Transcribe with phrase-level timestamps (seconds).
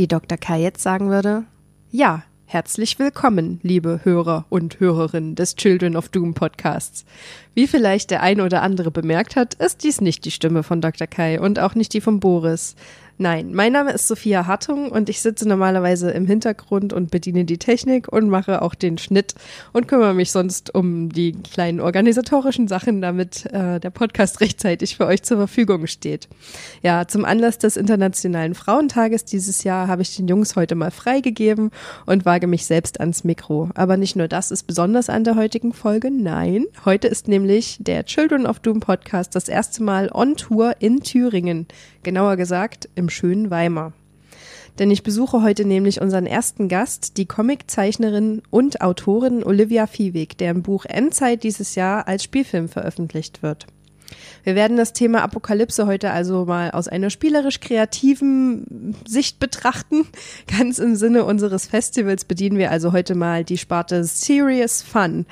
[0.00, 0.38] Wie Dr.
[0.38, 1.44] Kai jetzt sagen würde,
[1.90, 7.04] ja, herzlich willkommen, liebe Hörer und Hörerinnen des Children of Doom Podcasts.
[7.52, 11.06] Wie vielleicht der ein oder andere bemerkt hat, ist dies nicht die Stimme von Dr.
[11.06, 12.76] Kai und auch nicht die von Boris.
[13.22, 17.58] Nein, mein Name ist Sophia Hartung und ich sitze normalerweise im Hintergrund und bediene die
[17.58, 19.34] Technik und mache auch den Schnitt
[19.74, 25.04] und kümmere mich sonst um die kleinen organisatorischen Sachen, damit äh, der Podcast rechtzeitig für
[25.04, 26.30] euch zur Verfügung steht.
[26.80, 31.72] Ja, zum Anlass des Internationalen Frauentages dieses Jahr habe ich den Jungs heute mal freigegeben
[32.06, 33.68] und wage mich selbst ans Mikro.
[33.74, 38.06] Aber nicht nur das ist besonders an der heutigen Folge, nein, heute ist nämlich der
[38.06, 41.66] Children of Doom Podcast das erste Mal on Tour in Thüringen
[42.02, 43.92] genauer gesagt im schönen Weimar.
[44.78, 50.62] Denn ich besuche heute nämlich unseren ersten Gast, die Comiczeichnerin und Autorin Olivia Viehweg, deren
[50.62, 53.66] Buch Endzeit dieses Jahr als Spielfilm veröffentlicht wird.
[54.42, 60.06] Wir werden das Thema Apokalypse heute also mal aus einer spielerisch kreativen Sicht betrachten.
[60.58, 65.26] Ganz im Sinne unseres Festivals bedienen wir also heute mal die Sparte Serious Fun.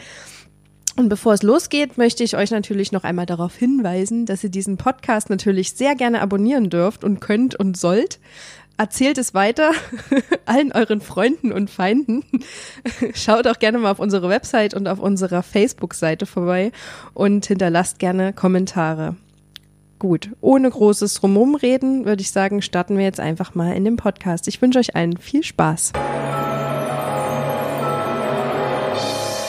[0.98, 4.78] Und bevor es losgeht, möchte ich euch natürlich noch einmal darauf hinweisen, dass ihr diesen
[4.78, 8.18] Podcast natürlich sehr gerne abonnieren dürft und könnt und sollt.
[8.78, 9.70] Erzählt es weiter
[10.44, 12.24] allen euren Freunden und Feinden.
[13.14, 16.72] Schaut auch gerne mal auf unsere Website und auf unserer Facebook-Seite vorbei
[17.14, 19.14] und hinterlasst gerne Kommentare.
[20.00, 24.48] Gut, ohne großes Rumumreden würde ich sagen, starten wir jetzt einfach mal in den Podcast.
[24.48, 25.92] Ich wünsche euch allen viel Spaß.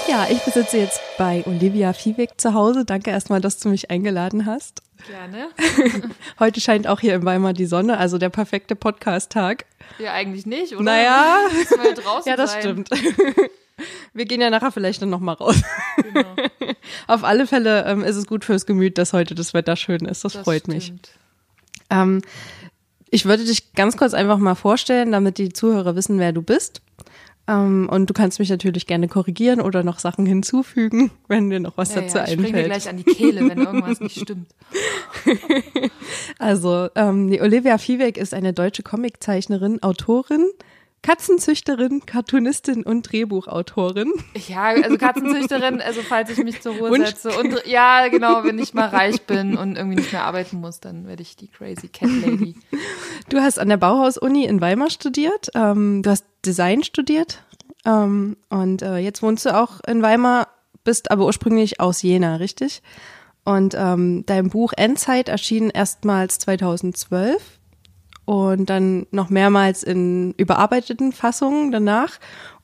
[0.09, 2.83] Ja, ich besitze jetzt bei Olivia Viehweg zu Hause.
[2.83, 4.81] Danke erstmal, dass du mich eingeladen hast.
[5.07, 5.49] Gerne.
[6.39, 9.65] Heute scheint auch hier in Weimar die Sonne, also der perfekte Podcast-Tag.
[9.99, 10.81] Ja, eigentlich nicht, oder?
[10.83, 11.37] Naja.
[11.83, 12.61] Wir draußen ja, das sein.
[12.61, 12.89] stimmt.
[14.13, 15.61] Wir gehen ja nachher vielleicht dann nochmal raus.
[16.01, 16.35] Genau.
[17.05, 20.25] Auf alle Fälle ähm, ist es gut fürs Gemüt, dass heute das Wetter schön ist.
[20.25, 20.85] Das, Das freut mich.
[20.85, 21.09] stimmt.
[21.91, 22.23] Ähm,
[23.11, 26.81] ich würde dich ganz kurz einfach mal vorstellen, damit die Zuhörer wissen, wer du bist.
[27.49, 31.77] Ähm, und du kannst mich natürlich gerne korrigieren oder noch Sachen hinzufügen, wenn dir noch
[31.77, 32.65] was Ja, dazu ja, ich spring mir einfällt.
[32.67, 34.47] gleich an die Kehle, wenn irgendwas nicht stimmt.
[36.37, 40.45] Also, ähm, die Olivia Viehweg ist eine deutsche Comiczeichnerin, Autorin,
[41.01, 44.11] Katzenzüchterin, Cartoonistin und Drehbuchautorin.
[44.47, 47.31] Ja, also Katzenzüchterin, also falls ich mich zur Ruhe Und- setze.
[47.37, 51.07] Und ja, genau, wenn ich mal reich bin und irgendwie nicht mehr arbeiten muss, dann
[51.07, 52.55] werde ich die Crazy Cat Lady.
[53.29, 55.49] Du hast an der Bauhaus-Uni in Weimar studiert.
[55.55, 57.43] Ähm, du hast Design studiert.
[57.85, 60.47] Ähm, und äh, jetzt wohnst du auch in Weimar,
[60.83, 62.81] bist aber ursprünglich aus Jena, richtig?
[63.45, 67.58] Und ähm, dein Buch Endzeit erschien erstmals 2012
[68.29, 72.19] und dann noch mehrmals in überarbeiteten Fassungen danach.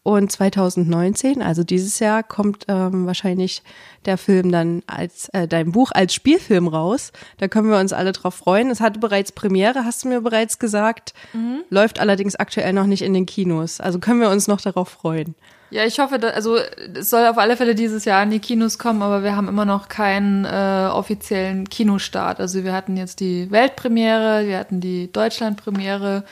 [0.06, 3.64] Und 2019, also dieses Jahr, kommt ähm, wahrscheinlich
[4.06, 7.12] der Film dann als äh, dein Buch als Spielfilm raus.
[7.40, 8.70] Da können wir uns alle drauf freuen.
[8.70, 11.16] Es hatte bereits Premiere, hast du mir bereits gesagt.
[11.72, 13.82] Läuft allerdings aktuell noch nicht in den Kinos.
[13.82, 15.34] Also können wir uns noch darauf freuen.
[15.72, 16.58] Ja, ich hoffe, da, also
[16.94, 19.66] es soll auf alle Fälle dieses Jahr in die Kinos kommen, aber wir haben immer
[19.66, 22.40] noch keinen äh, offiziellen Kinostart.
[22.40, 26.24] Also wir hatten jetzt die Weltpremiere, wir hatten die Deutschlandpremiere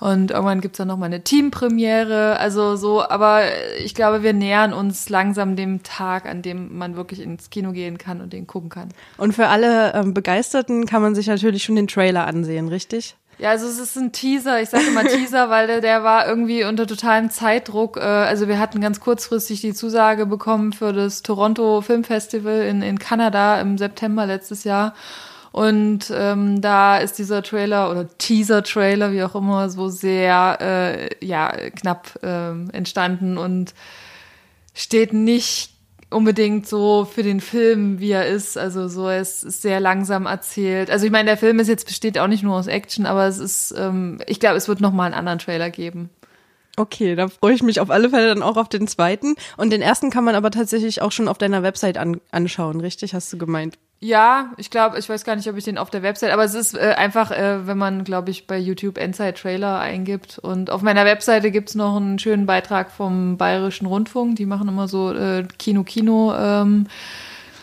[0.00, 2.38] und irgendwann gibt's dann noch mal eine Teampremiere.
[2.38, 3.42] Also so, aber
[3.82, 7.98] ich glaube, wir nähern uns langsam dem Tag, an dem man wirklich ins Kino gehen
[7.98, 8.88] kann und den gucken kann.
[9.16, 13.16] Und für alle ähm, Begeisterten kann man sich natürlich schon den Trailer ansehen, richtig?
[13.38, 14.60] Ja, also es ist ein Teaser.
[14.60, 17.96] Ich sage immer Teaser, weil der, der war irgendwie unter totalem Zeitdruck.
[17.96, 22.82] Äh, Also wir hatten ganz kurzfristig die Zusage bekommen für das Toronto Film Festival in,
[22.82, 24.94] in Kanada im September letztes Jahr.
[25.58, 31.48] Und ähm, da ist dieser Trailer oder Teaser-Trailer, wie auch immer, so sehr äh, ja,
[31.74, 33.74] knapp ähm, entstanden und
[34.72, 35.72] steht nicht
[36.10, 38.56] unbedingt so für den Film, wie er ist.
[38.56, 40.92] Also so, es ist sehr langsam erzählt.
[40.92, 43.38] Also ich meine, der Film ist jetzt besteht auch nicht nur aus Action, aber es
[43.38, 46.08] ist, ähm, ich glaube, es wird noch mal einen anderen Trailer geben.
[46.76, 49.34] Okay, da freue ich mich auf alle Fälle dann auch auf den zweiten.
[49.56, 53.12] Und den ersten kann man aber tatsächlich auch schon auf deiner Website an, anschauen, richtig?
[53.12, 53.76] Hast du gemeint?
[54.00, 56.54] Ja, ich glaube, ich weiß gar nicht, ob ich den auf der Website, aber es
[56.54, 60.38] ist äh, einfach, äh, wenn man, glaube ich, bei YouTube Endzeit Trailer eingibt.
[60.38, 64.36] Und auf meiner Webseite gibt's noch einen schönen Beitrag vom Bayerischen Rundfunk.
[64.36, 66.32] Die machen immer so äh, Kino-Kino.
[66.32, 66.86] Ähm,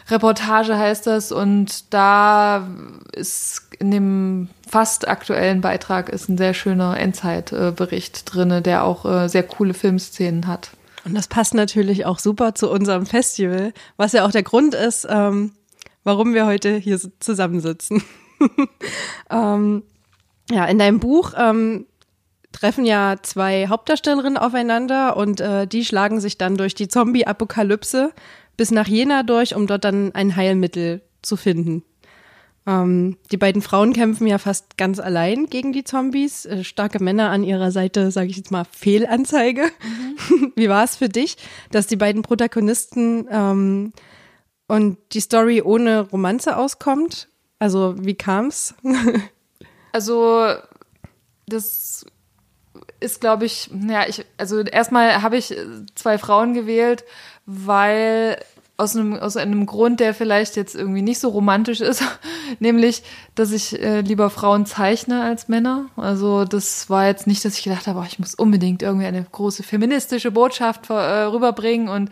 [0.09, 2.67] Reportage heißt das und da
[3.13, 9.29] ist in dem fast aktuellen Beitrag ist ein sehr schöner Endzeitbericht drinne, der auch äh,
[9.29, 10.71] sehr coole Filmszenen hat.
[11.05, 15.07] Und das passt natürlich auch super zu unserem Festival, was ja auch der Grund ist,
[15.09, 15.53] ähm,
[16.05, 18.01] warum wir heute hier zusammensitzen.
[19.29, 19.83] ähm,
[20.49, 21.87] ja, in deinem Buch ähm,
[22.53, 28.13] treffen ja zwei Hauptdarstellerinnen aufeinander und äh, die schlagen sich dann durch die Zombie-Apokalypse
[28.55, 31.83] bis nach Jena durch, um dort dann ein Heilmittel zu finden.
[32.67, 36.45] Ähm, die beiden Frauen kämpfen ja fast ganz allein gegen die Zombies.
[36.45, 39.63] Äh, starke Männer an ihrer Seite, sage ich jetzt mal, Fehlanzeige.
[40.29, 40.53] Mhm.
[40.55, 41.37] Wie war es für dich,
[41.71, 43.93] dass die beiden Protagonisten ähm,
[44.67, 47.27] und die Story ohne Romanze auskommt?
[47.59, 48.75] Also wie kam's?
[49.91, 50.53] also
[51.47, 52.05] das
[52.99, 55.55] ist, glaube ich, ja, ich, also erstmal habe ich
[55.95, 57.05] zwei Frauen gewählt,
[57.45, 58.37] weil
[58.77, 62.03] aus einem, aus einem Grund, der vielleicht jetzt irgendwie nicht so romantisch ist,
[62.59, 63.03] nämlich,
[63.33, 65.85] dass ich äh, lieber Frauen zeichne als Männer.
[65.95, 69.63] Also das war jetzt nicht, dass ich gedacht habe, ich muss unbedingt irgendwie eine große
[69.63, 72.09] feministische Botschaft äh, rüberbringen und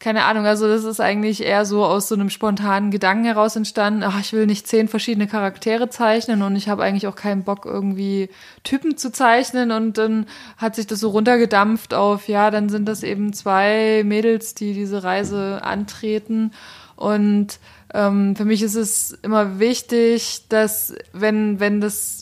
[0.00, 4.02] keine Ahnung, also das ist eigentlich eher so aus so einem spontanen Gedanken heraus entstanden,
[4.02, 7.66] ach, ich will nicht zehn verschiedene Charaktere zeichnen und ich habe eigentlich auch keinen Bock,
[7.66, 8.30] irgendwie
[8.64, 10.24] Typen zu zeichnen und dann
[10.56, 15.04] hat sich das so runtergedampft auf, ja, dann sind das eben zwei Mädels, die diese
[15.04, 16.52] Reise antreten.
[16.96, 17.58] Und
[17.92, 22.19] ähm, für mich ist es immer wichtig, dass wenn, wenn das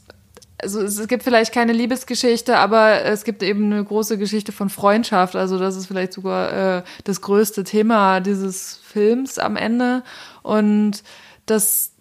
[0.60, 5.36] also es gibt vielleicht keine Liebesgeschichte, aber es gibt eben eine große Geschichte von Freundschaft.
[5.36, 10.02] Also das ist vielleicht sogar äh, das größte Thema dieses Films am Ende.
[10.42, 11.04] Und
[11.46, 11.92] dass,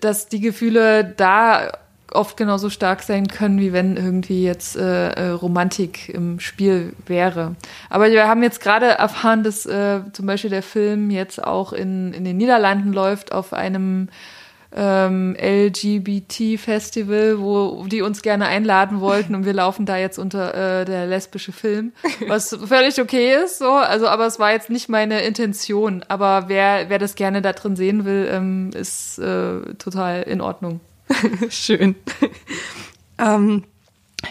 [0.00, 1.72] dass die Gefühle da
[2.12, 7.54] oft genauso stark sein können, wie wenn irgendwie jetzt äh, äh Romantik im Spiel wäre.
[7.88, 12.12] Aber wir haben jetzt gerade erfahren, dass äh, zum Beispiel der Film jetzt auch in,
[12.12, 14.08] in den Niederlanden läuft auf einem
[14.72, 20.84] ähm, LGBT-Festival, wo die uns gerne einladen wollten und wir laufen da jetzt unter äh,
[20.84, 21.92] der lesbische Film,
[22.28, 23.70] was völlig okay ist, so.
[23.70, 26.04] Also, aber es war jetzt nicht meine Intention.
[26.08, 30.80] Aber wer, wer das gerne da drin sehen will, ähm, ist äh, total in Ordnung.
[31.50, 31.96] Schön.
[33.18, 33.64] ähm,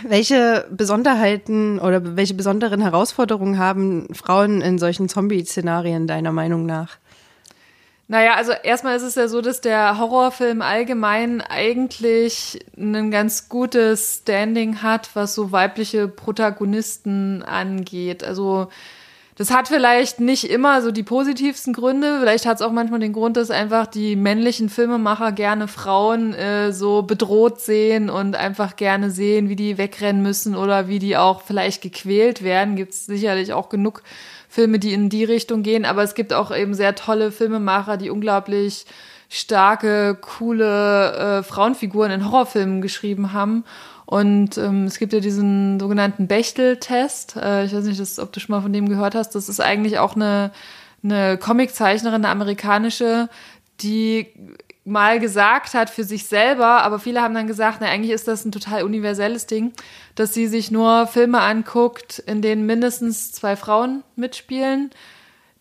[0.08, 6.98] welche Besonderheiten oder welche besonderen Herausforderungen haben Frauen in solchen Zombie-Szenarien deiner Meinung nach?
[8.12, 14.22] Naja, also erstmal ist es ja so, dass der Horrorfilm allgemein eigentlich ein ganz gutes
[14.24, 18.24] Standing hat, was so weibliche Protagonisten angeht.
[18.24, 18.68] Also
[19.36, 22.18] das hat vielleicht nicht immer so die positivsten Gründe.
[22.20, 26.74] Vielleicht hat es auch manchmal den Grund, dass einfach die männlichen Filmemacher gerne Frauen äh,
[26.74, 31.44] so bedroht sehen und einfach gerne sehen, wie die wegrennen müssen oder wie die auch
[31.44, 32.76] vielleicht gequält werden.
[32.76, 34.02] Gibt es sicherlich auch genug
[34.50, 38.10] Filme, die in die Richtung gehen, aber es gibt auch eben sehr tolle Filmemacher, die
[38.10, 38.86] unglaublich
[39.30, 43.64] starke, coole äh, Frauenfiguren in Horrorfilmen geschrieben haben.
[44.08, 47.36] Und ähm, es gibt ja diesen sogenannten Bechtel-Test.
[47.36, 49.36] Äh, ich weiß nicht, dass, ob du schon mal von dem gehört hast.
[49.36, 50.52] Das ist eigentlich auch eine,
[51.04, 53.30] eine Comiczeichnerin, eine amerikanische,
[53.82, 54.34] die
[54.90, 58.44] mal gesagt hat für sich selber, aber viele haben dann gesagt, na, eigentlich ist das
[58.46, 59.72] ein total universelles Ding,
[60.16, 64.92] dass sie sich nur Filme anguckt, in denen mindestens zwei Frauen mitspielen,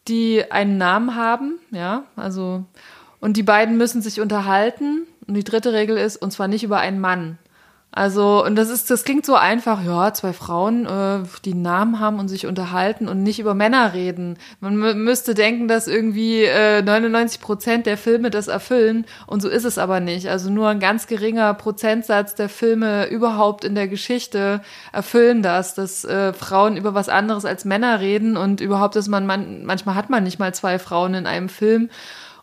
[0.09, 2.65] die einen Namen haben, ja, also,
[3.21, 5.07] und die beiden müssen sich unterhalten.
[5.27, 7.39] Und die dritte Regel ist, und zwar nicht über einen Mann.
[7.99, 11.99] Also, und das ist, das klingt so einfach, ja, zwei Frauen, äh, die einen Namen
[11.99, 14.39] haben und sich unterhalten und nicht über Männer reden.
[14.61, 19.65] Man müsste denken, dass irgendwie äh, 99 Prozent der Filme das erfüllen und so ist
[19.65, 20.29] es aber nicht.
[20.29, 24.61] Also nur ein ganz geringer Prozentsatz der Filme überhaupt in der Geschichte
[24.93, 29.27] erfüllen das, dass äh, Frauen über was anderes als Männer reden und überhaupt, dass man,
[29.27, 31.91] man manchmal hat man nicht mal zwei Frauen in einem Film.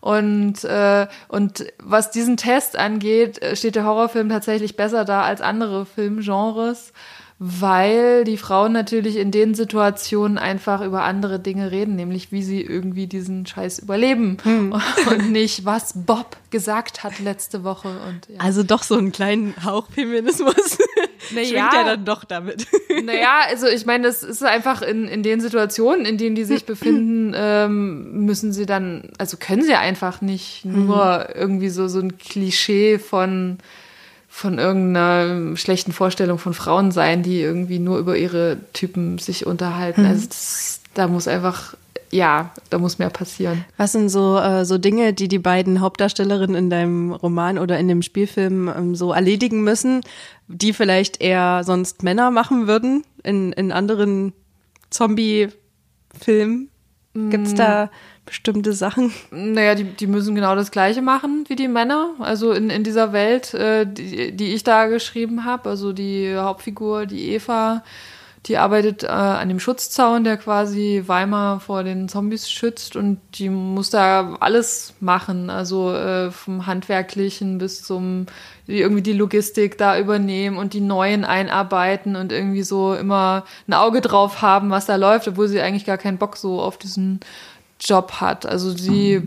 [0.05, 5.41] Und, äh, und was diesen Test angeht, äh, steht der Horrorfilm tatsächlich besser da als
[5.41, 6.93] andere Filmgenres
[7.37, 12.61] weil die Frauen natürlich in den Situationen einfach über andere Dinge reden, nämlich wie sie
[12.61, 14.73] irgendwie diesen Scheiß überleben hm.
[15.09, 17.89] und nicht, was Bob gesagt hat letzte Woche.
[17.89, 18.39] Und, ja.
[18.39, 20.55] Also doch so einen kleinen Hauch Feminismus
[21.33, 22.67] naja, schwingt ja dann doch damit.
[23.03, 26.65] Naja, also ich meine, das ist einfach in, in den Situationen, in denen die sich
[26.65, 31.35] befinden, ähm, müssen sie dann, also können sie einfach nicht nur mhm.
[31.35, 33.57] irgendwie so, so ein Klischee von
[34.35, 40.01] von irgendeiner schlechten Vorstellung von Frauen sein, die irgendwie nur über ihre Typen sich unterhalten.
[40.01, 40.07] Mhm.
[40.09, 41.77] Also das, da muss einfach,
[42.11, 43.63] ja, da muss mehr passieren.
[43.77, 47.87] Was sind so, äh, so Dinge, die die beiden Hauptdarstellerinnen in deinem Roman oder in
[47.87, 50.01] dem Spielfilm ähm, so erledigen müssen,
[50.49, 54.33] die vielleicht eher sonst Männer machen würden in, in anderen
[54.89, 56.69] Zombie-Filmen?
[57.13, 57.55] Gibt es mm.
[57.55, 57.89] da
[58.25, 59.13] bestimmte Sachen?
[59.31, 62.11] Naja, die, die müssen genau das Gleiche machen wie die Männer.
[62.19, 65.69] Also in, in dieser Welt, äh, die, die ich da geschrieben habe.
[65.69, 67.83] Also die Hauptfigur, die Eva,
[68.47, 73.49] die arbeitet äh, an dem Schutzzaun, der quasi Weimar vor den Zombies schützt und die
[73.49, 78.27] muss da alles machen, also äh, vom Handwerklichen bis zum
[78.67, 84.01] irgendwie die Logistik da übernehmen und die Neuen einarbeiten und irgendwie so immer ein Auge
[84.01, 87.19] drauf haben, was da läuft, obwohl sie eigentlich gar keinen Bock so auf diesen
[87.79, 88.45] Job hat.
[88.45, 89.21] Also sie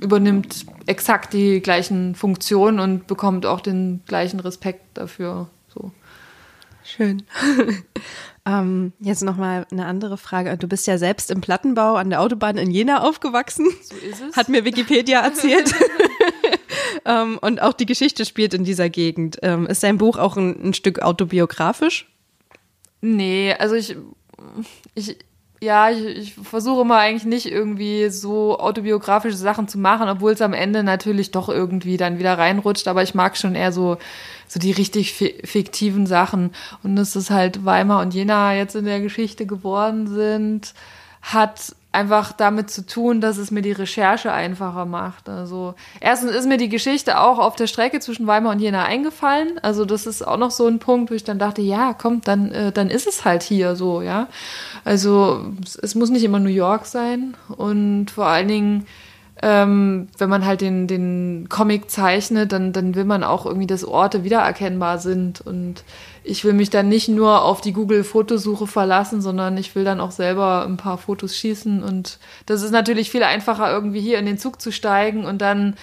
[0.00, 5.48] übernimmt exakt die gleichen Funktionen und bekommt auch den gleichen Respekt dafür.
[5.68, 5.92] So.
[6.82, 7.24] Schön.
[8.46, 10.56] ähm, jetzt nochmal eine andere Frage.
[10.56, 13.66] Du bist ja selbst im Plattenbau an der Autobahn in Jena aufgewachsen.
[13.82, 14.36] So ist es.
[14.36, 15.74] Hat mir Wikipedia erzählt.
[17.04, 19.38] ähm, und auch die Geschichte spielt in dieser Gegend.
[19.42, 22.10] Ähm, ist dein Buch auch ein, ein Stück autobiografisch?
[23.02, 23.96] Nee, also ich,
[24.94, 25.18] ich,
[25.60, 30.40] ja, ich, ich versuche immer eigentlich nicht irgendwie so autobiografische Sachen zu machen, obwohl es
[30.42, 32.86] am Ende natürlich doch irgendwie dann wieder reinrutscht.
[32.86, 33.98] Aber ich mag schon eher so,
[34.46, 36.52] so die richtig fiktiven Sachen.
[36.82, 40.74] Und dass es halt Weimar und Jena jetzt in der Geschichte geworden sind,
[41.22, 45.28] hat einfach damit zu tun, dass es mir die Recherche einfacher macht.
[45.28, 49.58] Also erstens ist mir die Geschichte auch auf der Strecke zwischen Weimar und Jena eingefallen.
[49.62, 52.52] Also das ist auch noch so ein Punkt, wo ich dann dachte, ja, komm, dann
[52.52, 54.28] äh, dann ist es halt hier so, ja.
[54.84, 58.86] Also es, es muss nicht immer New York sein und vor allen Dingen
[59.42, 63.84] ähm, wenn man halt den, den Comic zeichnet, dann, dann will man auch irgendwie, dass
[63.84, 65.40] Orte wiedererkennbar sind.
[65.40, 65.84] Und
[66.24, 70.10] ich will mich dann nicht nur auf die Google-Fotosuche verlassen, sondern ich will dann auch
[70.10, 71.82] selber ein paar Fotos schießen.
[71.82, 75.74] Und das ist natürlich viel einfacher, irgendwie hier in den Zug zu steigen und dann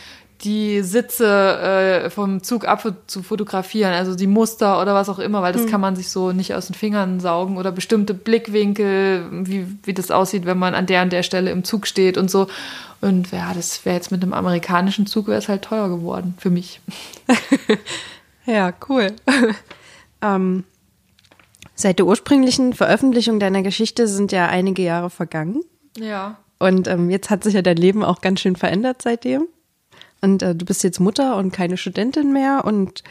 [0.44, 5.42] die Sitze äh, vom Zug ab zu fotografieren, also die Muster oder was auch immer,
[5.42, 5.70] weil das mhm.
[5.70, 10.12] kann man sich so nicht aus den Fingern saugen oder bestimmte Blickwinkel, wie, wie das
[10.12, 12.48] aussieht, wenn man an der und der Stelle im Zug steht und so.
[13.02, 16.50] Und ja, das wäre jetzt mit einem amerikanischen Zug wäre es halt teuer geworden für
[16.50, 16.82] mich.
[18.46, 19.08] ja, cool.
[20.22, 20.64] ähm,
[21.76, 25.64] seit der ursprünglichen Veröffentlichung deiner Geschichte sind ja einige Jahre vergangen.
[25.98, 26.38] Ja.
[26.60, 29.48] Und ähm, jetzt hat sich ja dein Leben auch ganz schön verändert seitdem.
[30.26, 32.64] Und äh, du bist jetzt Mutter und keine Studentin mehr.
[32.66, 33.04] Und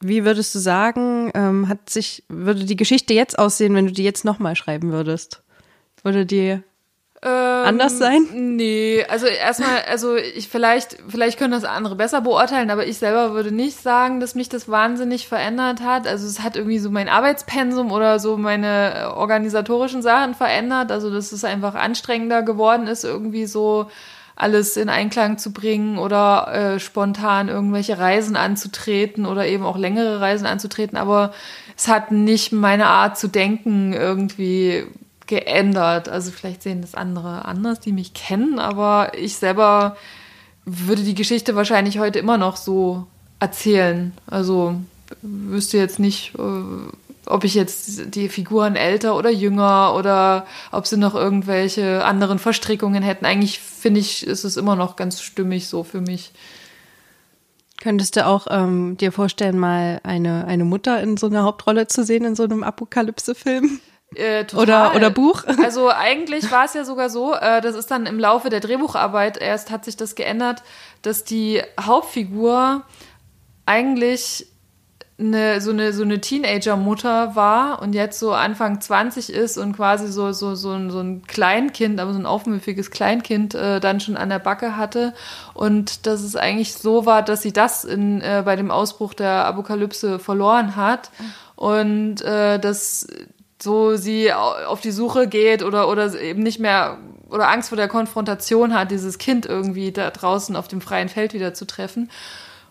[0.00, 4.04] wie würdest du sagen, ähm, hat sich, würde die Geschichte jetzt aussehen, wenn du die
[4.04, 5.42] jetzt nochmal schreiben würdest?
[6.04, 6.62] Würde die ähm,
[7.22, 8.28] anders sein?
[8.32, 13.32] Nee, also erstmal, also ich vielleicht, vielleicht können das andere besser beurteilen, aber ich selber
[13.32, 16.06] würde nicht sagen, dass mich das wahnsinnig verändert hat.
[16.06, 20.92] Also es hat irgendwie so mein Arbeitspensum oder so meine äh, organisatorischen Sachen verändert.
[20.92, 23.90] Also dass es einfach anstrengender geworden ist, irgendwie so
[24.36, 30.20] alles in Einklang zu bringen oder äh, spontan irgendwelche Reisen anzutreten oder eben auch längere
[30.20, 30.98] Reisen anzutreten.
[30.98, 31.32] Aber
[31.76, 34.84] es hat nicht meine Art zu denken irgendwie
[35.26, 36.10] geändert.
[36.10, 39.96] Also vielleicht sehen das andere anders, die mich kennen, aber ich selber
[40.66, 43.06] würde die Geschichte wahrscheinlich heute immer noch so
[43.40, 44.12] erzählen.
[44.26, 44.76] Also
[45.22, 50.96] wüsste jetzt nicht, äh, ob ich jetzt die Figuren älter oder jünger oder ob sie
[50.96, 53.26] noch irgendwelche anderen Verstrickungen hätten.
[53.26, 56.32] Eigentlich finde ich, ist es immer noch ganz stimmig so für mich.
[57.80, 62.04] Könntest du auch ähm, dir vorstellen, mal eine, eine Mutter in so einer Hauptrolle zu
[62.04, 63.80] sehen in so einem Apokalypse-Film?
[64.14, 65.44] Äh, oder, oder Buch?
[65.62, 69.36] Also eigentlich war es ja sogar so, äh, das ist dann im Laufe der Drehbucharbeit
[69.36, 70.62] erst hat sich das geändert,
[71.02, 72.84] dass die Hauptfigur
[73.66, 74.46] eigentlich
[75.18, 80.08] eine, so eine, so eine Teenager-Mutter war und jetzt so Anfang 20 ist und quasi
[80.08, 84.18] so, so, so, ein, so ein Kleinkind, aber so ein aufmüffiges Kleinkind äh, dann schon
[84.18, 85.14] an der Backe hatte.
[85.54, 89.46] Und dass es eigentlich so war, dass sie das in, äh, bei dem Ausbruch der
[89.46, 91.10] Apokalypse verloren hat.
[91.54, 93.06] Und äh, dass
[93.62, 96.98] so sie auf die Suche geht oder, oder eben nicht mehr
[97.30, 101.32] oder Angst vor der Konfrontation hat, dieses Kind irgendwie da draußen auf dem freien Feld
[101.32, 102.10] wieder zu treffen.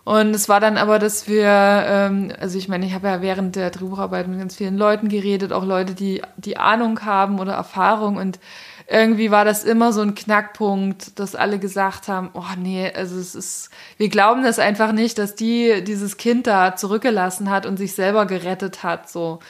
[0.06, 3.56] Und es war dann aber, dass wir, ähm, also ich meine, ich habe ja während
[3.56, 8.16] der Drehbucharbeit mit ganz vielen Leuten geredet, auch Leute, die die Ahnung haben oder Erfahrung
[8.16, 8.38] und
[8.86, 13.34] irgendwie war das immer so ein Knackpunkt, dass alle gesagt haben, oh nee, also es
[13.34, 17.94] ist, wir glauben das einfach nicht, dass die dieses Kind da zurückgelassen hat und sich
[17.94, 19.40] selber gerettet hat, so.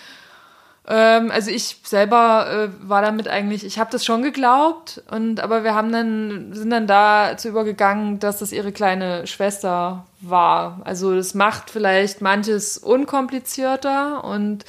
[0.88, 5.64] Ähm, also ich selber äh, war damit eigentlich, ich habe das schon geglaubt und aber
[5.64, 10.80] wir haben dann sind dann dazu übergegangen, dass das ihre kleine Schwester war.
[10.84, 14.64] Also das macht vielleicht manches unkomplizierter und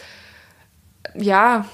[1.13, 1.65] ja,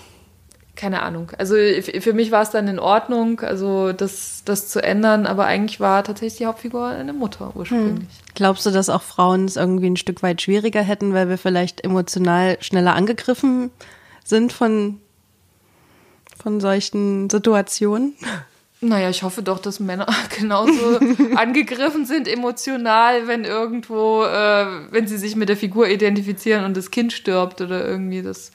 [0.75, 1.31] keine Ahnung.
[1.37, 1.55] Also
[1.99, 6.03] für mich war es dann in Ordnung, also das, das zu ändern, aber eigentlich war
[6.03, 8.09] tatsächlich die Hauptfigur eine Mutter ursprünglich.
[8.09, 8.33] Hm.
[8.35, 11.83] Glaubst du, dass auch Frauen es irgendwie ein Stück weit schwieriger hätten, weil wir vielleicht
[11.83, 13.71] emotional schneller angegriffen
[14.23, 14.99] sind von,
[16.41, 18.15] von solchen Situationen?
[18.83, 20.99] Naja, ich hoffe doch, dass Männer genauso
[21.35, 26.91] angegriffen sind emotional, wenn irgendwo, äh, wenn sie sich mit der Figur identifizieren und das
[26.91, 28.51] Kind stirbt oder irgendwie das,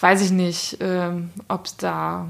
[0.00, 2.28] weiß ich nicht, ähm, ob es da.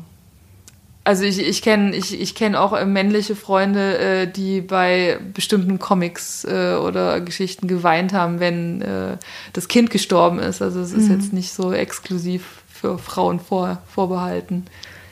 [1.04, 6.44] Also ich, ich kenne ich, ich kenn auch männliche Freunde, äh, die bei bestimmten Comics
[6.44, 9.18] äh, oder Geschichten geweint haben, wenn äh,
[9.52, 10.62] das Kind gestorben ist.
[10.62, 11.20] Also es ist mhm.
[11.20, 14.64] jetzt nicht so exklusiv für Frauen vor, vorbehalten.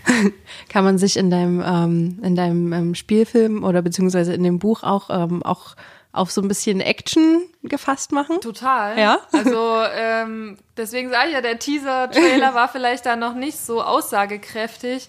[0.68, 4.82] Kann man sich in deinem, ähm, in deinem ähm, Spielfilm oder beziehungsweise in dem Buch
[4.82, 5.76] auch, ähm, auch
[6.12, 8.40] auf so ein bisschen Action gefasst machen?
[8.40, 8.98] Total.
[8.98, 9.18] Ja.
[9.32, 15.08] Also ähm, deswegen sage ich ja, der Teaser-Trailer war vielleicht da noch nicht so aussagekräftig.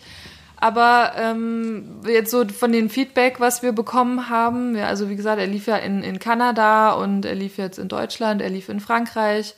[0.64, 5.38] Aber ähm, jetzt so von dem Feedback, was wir bekommen haben, ja, also wie gesagt,
[5.38, 8.80] er lief ja in, in Kanada und er lief jetzt in Deutschland, er lief in
[8.80, 9.56] Frankreich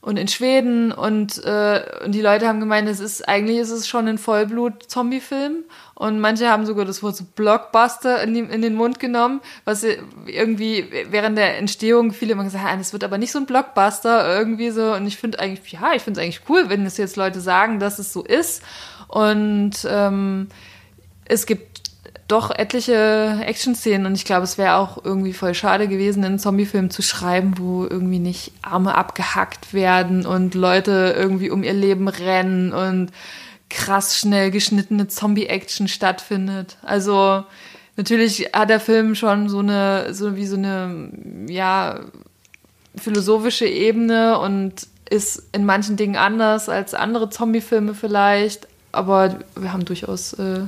[0.00, 3.86] und in Schweden und, äh, und die Leute haben gemeint, es ist eigentlich ist es
[3.86, 5.64] schon ein Vollblut-Zombie-Film
[5.94, 9.84] und manche haben sogar das Wort so Blockbuster in, die, in, den Mund genommen, was
[10.24, 14.34] irgendwie während der Entstehung viele immer gesagt haben, es wird aber nicht so ein Blockbuster
[14.38, 17.16] irgendwie so und ich finde eigentlich, ja, ich finde es eigentlich cool, wenn es jetzt
[17.16, 18.62] Leute sagen, dass es so ist
[19.08, 20.48] und ähm,
[21.24, 21.68] es gibt
[22.28, 26.90] doch etliche Action-Szenen und ich glaube, es wäre auch irgendwie voll schade gewesen, einen Zombie-Film
[26.90, 32.74] zu schreiben, wo irgendwie nicht Arme abgehackt werden und Leute irgendwie um ihr Leben rennen
[32.74, 33.12] und
[33.70, 36.76] krass schnell geschnittene Zombie-Action stattfindet.
[36.82, 37.44] Also
[37.96, 41.10] natürlich hat der Film schon so eine, so wie so eine,
[41.48, 42.00] ja,
[42.94, 49.84] philosophische Ebene und ist in manchen Dingen anders als andere Zombie-Filme vielleicht, aber wir haben
[49.84, 50.66] durchaus äh,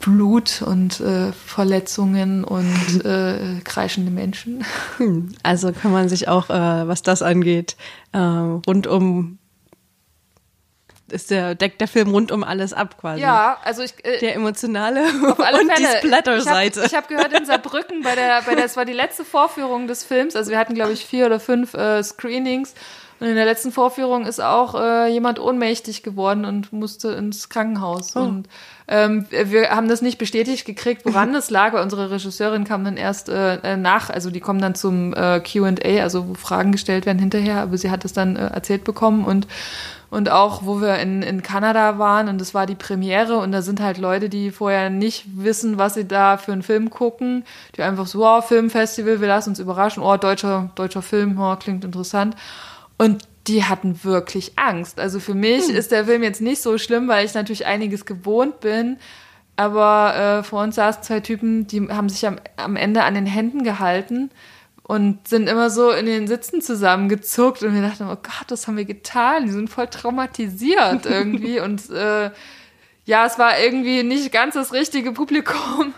[0.00, 4.64] Blut und äh, Verletzungen und äh, kreischende Menschen.
[4.98, 7.76] Hm, also kann man sich auch, äh, was das angeht,
[8.12, 9.38] äh, rund um
[11.08, 13.22] ist der deckt der Film rund um alles ab quasi.
[13.22, 15.88] Ja, also ich äh, der emotionale auf alle und Fälle.
[15.88, 16.82] die Splatter-Seite.
[16.84, 19.86] Ich habe hab gehört in Saarbrücken bei der bei der es war die letzte Vorführung
[19.86, 22.74] des Films, also wir hatten glaube ich vier oder fünf äh, Screenings
[23.18, 28.14] und in der letzten Vorführung ist auch äh, jemand ohnmächtig geworden und musste ins Krankenhaus.
[28.14, 28.20] Oh.
[28.20, 28.48] Und
[28.88, 32.96] ähm, wir haben das nicht bestätigt gekriegt, woran das lag, weil unsere Regisseurin kam dann
[32.96, 37.18] erst äh, nach, also die kommen dann zum äh, QA, also wo Fragen gestellt werden
[37.18, 39.46] hinterher, aber sie hat es dann äh, erzählt bekommen und
[40.08, 43.60] und auch, wo wir in, in Kanada waren und das war die Premiere und da
[43.60, 47.44] sind halt Leute, die vorher nicht wissen, was sie da für einen Film gucken,
[47.76, 51.84] die einfach so, oh, Filmfestival, wir lassen uns überraschen, oh, deutscher, deutscher Film, oh, klingt
[51.84, 52.36] interessant.
[52.98, 54.98] Und die hatten wirklich Angst.
[54.98, 55.76] Also für mich hm.
[55.76, 58.98] ist der Film jetzt nicht so schlimm, weil ich natürlich einiges gewohnt bin.
[59.56, 63.26] Aber äh, vor uns saßen zwei Typen, die haben sich am, am Ende an den
[63.26, 64.30] Händen gehalten
[64.82, 68.76] und sind immer so in den Sitzen zusammengezuckt und wir dachten, oh Gott, was haben
[68.76, 69.46] wir getan?
[69.46, 72.30] Die sind voll traumatisiert irgendwie und äh,
[73.06, 75.94] ja, es war irgendwie nicht ganz das richtige Publikum.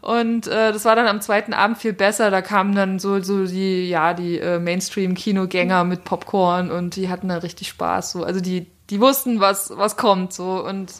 [0.00, 2.30] Und äh, das war dann am zweiten Abend viel besser.
[2.30, 7.28] Da kamen dann so, so die, ja, die äh, Mainstream-Kinogänger mit Popcorn und die hatten
[7.28, 8.12] da richtig Spaß.
[8.12, 8.24] So.
[8.24, 10.32] Also die, die wussten, was, was kommt.
[10.32, 10.64] So.
[10.64, 10.94] Und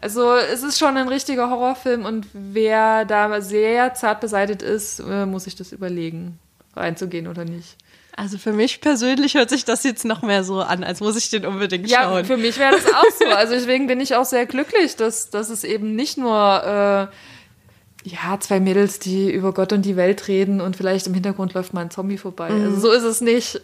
[0.00, 5.26] also es ist schon ein richtiger Horrorfilm und wer da sehr zart beseitigt ist, äh,
[5.26, 6.38] muss sich das überlegen,
[6.76, 7.76] reinzugehen oder nicht.
[8.16, 11.30] Also für mich persönlich hört sich das jetzt noch mehr so an, als muss ich
[11.30, 12.18] den unbedingt schauen.
[12.18, 13.26] Ja, für mich wäre das auch so.
[13.26, 18.38] Also deswegen bin ich auch sehr glücklich, dass, dass es eben nicht nur äh, ja,
[18.38, 21.80] zwei Mädels, die über Gott und die Welt reden und vielleicht im Hintergrund läuft mal
[21.80, 22.50] ein Zombie vorbei.
[22.50, 22.64] Mhm.
[22.66, 23.62] Also so ist es nicht.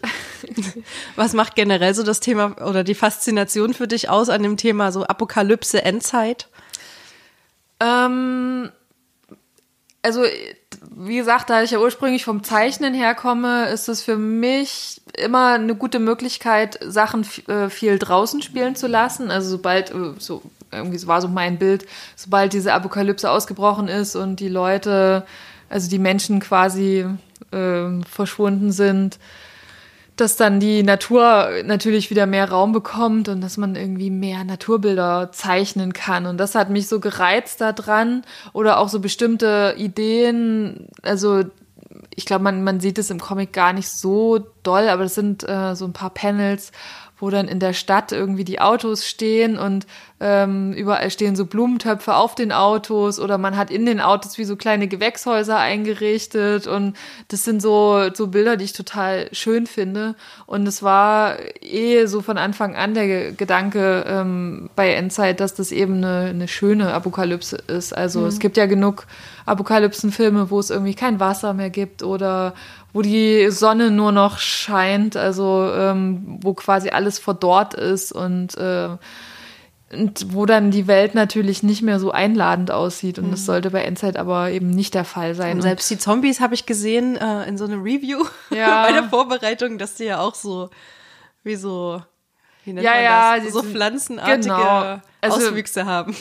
[1.15, 4.91] Was macht generell so das Thema oder die Faszination für dich aus an dem Thema
[4.91, 6.49] so Apokalypse, Endzeit?
[7.79, 8.69] Ähm,
[10.01, 10.23] also
[10.89, 15.75] wie gesagt, da ich ja ursprünglich vom Zeichnen herkomme, ist es für mich immer eine
[15.75, 19.29] gute Möglichkeit, Sachen äh, viel draußen spielen zu lassen.
[19.29, 20.41] Also sobald, äh, so
[20.71, 25.25] irgendwie war so mein Bild, sobald diese Apokalypse ausgebrochen ist und die Leute,
[25.69, 27.05] also die Menschen quasi
[27.51, 29.19] äh, verschwunden sind,
[30.15, 35.31] dass dann die Natur natürlich wieder mehr Raum bekommt und dass man irgendwie mehr Naturbilder
[35.31, 36.25] zeichnen kann.
[36.25, 38.23] Und das hat mich so gereizt daran.
[38.53, 40.87] Oder auch so bestimmte Ideen.
[41.01, 41.43] Also
[42.13, 45.47] ich glaube, man, man sieht es im Comic gar nicht so doll, aber das sind
[45.47, 46.71] äh, so ein paar Panels,
[47.17, 49.85] wo dann in der Stadt irgendwie die Autos stehen und
[50.23, 54.43] ähm, überall stehen so Blumentöpfe auf den Autos oder man hat in den Autos wie
[54.43, 56.95] so kleine Gewächshäuser eingerichtet und
[57.29, 60.13] das sind so, so Bilder, die ich total schön finde.
[60.45, 65.71] Und es war eh so von Anfang an der Gedanke ähm, bei Endzeit, dass das
[65.71, 67.91] eben eine, eine schöne Apokalypse ist.
[67.91, 68.27] Also mhm.
[68.27, 69.07] es gibt ja genug
[69.47, 72.53] Apokalypsenfilme, wo es irgendwie kein Wasser mehr gibt oder
[72.93, 78.89] wo die Sonne nur noch scheint, also ähm, wo quasi alles verdorrt ist und äh,
[79.91, 83.19] und wo dann die Welt natürlich nicht mehr so einladend aussieht.
[83.19, 83.31] Und mhm.
[83.31, 85.57] das sollte bei Endzeit aber eben nicht der Fall sein.
[85.57, 88.85] Und selbst die Zombies habe ich gesehen äh, in so einem Review ja.
[88.85, 90.69] bei der Vorbereitung, dass die ja auch so
[91.43, 92.01] wie so
[92.63, 93.53] wie nennt ja, man ja, das?
[93.53, 95.01] so pflanzenartige genau.
[95.21, 96.15] also, Auswüchse haben.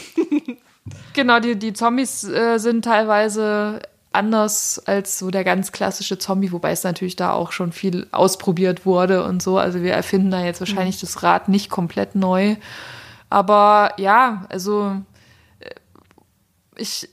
[1.12, 6.72] genau, die, die Zombies äh, sind teilweise anders als so der ganz klassische Zombie, wobei
[6.72, 9.58] es natürlich da auch schon viel ausprobiert wurde und so.
[9.58, 11.00] Also wir erfinden da jetzt wahrscheinlich mhm.
[11.02, 12.56] das Rad nicht komplett neu.
[13.30, 14.96] Aber ja, also
[16.76, 17.08] ich,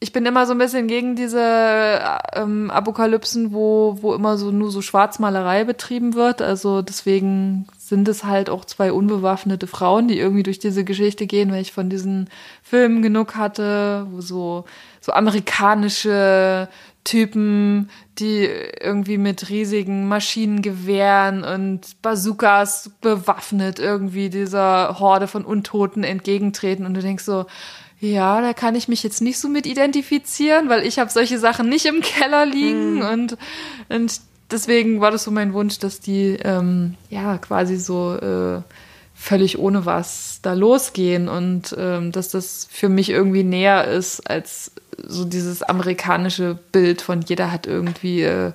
[0.00, 2.00] ich bin immer so ein bisschen gegen diese
[2.34, 6.42] ähm, Apokalypsen, wo, wo immer so nur so Schwarzmalerei betrieben wird.
[6.42, 11.52] Also deswegen sind es halt auch zwei unbewaffnete Frauen, die irgendwie durch diese Geschichte gehen,
[11.52, 12.30] weil ich von diesen
[12.62, 14.64] Filmen genug hatte, wo so,
[15.00, 16.68] so amerikanische
[17.04, 18.44] Typen, die
[18.80, 27.00] irgendwie mit riesigen Maschinengewehren und Bazookas bewaffnet irgendwie dieser Horde von Untoten entgegentreten und du
[27.00, 27.46] denkst so,
[28.00, 31.68] ja, da kann ich mich jetzt nicht so mit identifizieren, weil ich habe solche Sachen
[31.68, 33.02] nicht im Keller liegen mhm.
[33.02, 33.36] und,
[33.88, 38.62] und deswegen war das so mein Wunsch, dass die ähm, ja quasi so äh,
[39.14, 44.72] völlig ohne was da losgehen und ähm, dass das für mich irgendwie näher ist als
[45.06, 48.52] so dieses amerikanische Bild von jeder hat irgendwie äh,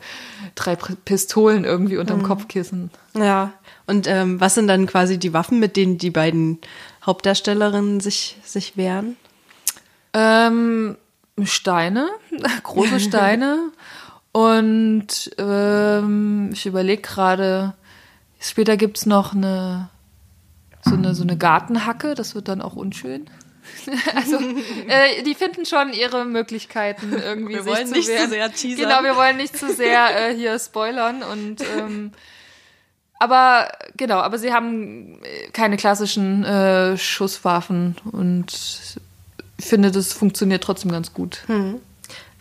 [0.56, 2.24] drei Pistolen irgendwie unterm mhm.
[2.24, 2.92] Kopfkissen.
[3.14, 3.54] Ja,
[3.88, 6.60] und ähm, was sind dann quasi die Waffen, mit denen die beiden
[7.06, 9.16] Hauptdarstellerinnen sich, sich wehren?
[10.14, 10.98] Ähm,
[11.44, 12.10] Steine,
[12.64, 13.72] große Steine.
[14.32, 17.74] Und ähm, ich überlege gerade,
[18.38, 19.90] später gibt es noch eine
[20.82, 23.30] so, eine so eine Gartenhacke, das wird dann auch unschön.
[24.16, 24.38] also
[24.88, 28.90] äh, die finden schon ihre Möglichkeiten irgendwie wir wollen nicht zu sehr teasern.
[28.90, 32.12] Genau, wir wollen nicht zu sehr äh, hier spoilern und ähm,
[33.18, 35.22] aber genau, aber sie haben
[35.54, 38.98] keine klassischen äh, Schusswaffen und
[39.58, 41.44] ich finde, das funktioniert trotzdem ganz gut.
[41.48, 41.80] Hm.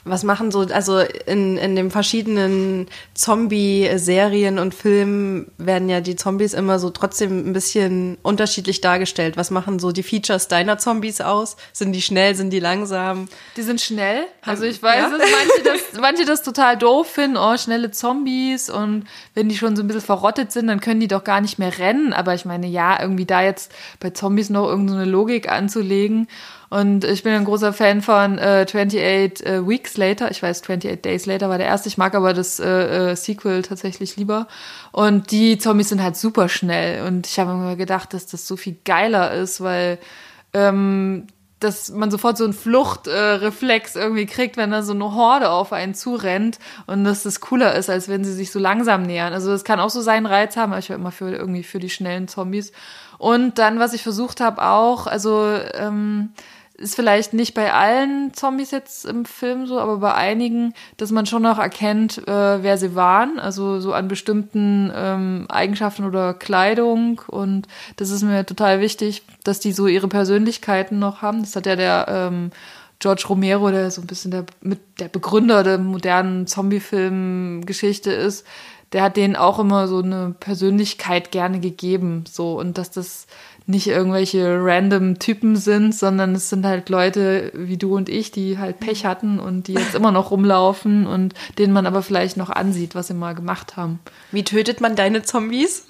[0.04, 6.52] Was machen so, also in, in den verschiedenen Zombie-Serien und Filmen werden ja die Zombies
[6.52, 9.36] immer so trotzdem ein bisschen unterschiedlich dargestellt.
[9.36, 11.56] Was machen so die Features deiner Zombies aus?
[11.72, 13.28] Sind die schnell, sind die langsam?
[13.56, 14.26] Die sind schnell.
[14.42, 15.10] Also ich weiß, ja?
[15.10, 19.74] dass manche das, manche das total doof finden, oh, schnelle Zombies und wenn die schon
[19.74, 22.12] so ein bisschen verrottet sind, dann können die doch gar nicht mehr rennen.
[22.12, 26.28] Aber ich meine, ja, irgendwie da jetzt bei Zombies noch irgendeine Logik anzulegen
[26.74, 30.32] und ich bin ein großer Fan von äh, 28 äh, Weeks Later.
[30.32, 31.88] Ich weiß, 28 Days Later war der erste.
[31.88, 34.48] Ich mag aber das äh, äh, Sequel tatsächlich lieber.
[34.90, 37.06] Und die Zombies sind halt super schnell.
[37.06, 40.00] Und ich habe mir gedacht, dass das so viel geiler ist, weil
[40.52, 41.28] ähm,
[41.60, 45.72] dass man sofort so einen Fluchtreflex äh, irgendwie kriegt, wenn da so eine Horde auf
[45.72, 46.58] einen zurennt
[46.88, 49.32] und dass das cooler ist, als wenn sie sich so langsam nähern.
[49.32, 51.78] Also das kann auch so seinen Reiz haben, aber ich war immer für irgendwie für
[51.78, 52.72] die schnellen Zombies.
[53.16, 56.30] Und dann, was ich versucht habe, auch, also ähm,
[56.76, 61.24] ist vielleicht nicht bei allen Zombies jetzt im Film so, aber bei einigen, dass man
[61.24, 67.20] schon noch erkennt, äh, wer sie waren, also so an bestimmten ähm, Eigenschaften oder Kleidung
[67.28, 71.42] und das ist mir total wichtig, dass die so ihre Persönlichkeiten noch haben.
[71.42, 72.50] Das hat ja der ähm,
[72.98, 78.46] George Romero, der so ein bisschen der, mit der Begründer der modernen Zombie-Film-Geschichte ist,
[78.92, 83.26] der hat denen auch immer so eine Persönlichkeit gerne gegeben, so und dass das
[83.66, 88.58] nicht irgendwelche random Typen sind, sondern es sind halt Leute wie du und ich, die
[88.58, 92.50] halt Pech hatten und die jetzt immer noch rumlaufen und denen man aber vielleicht noch
[92.50, 94.00] ansieht, was sie mal gemacht haben.
[94.32, 95.86] Wie tötet man deine Zombies?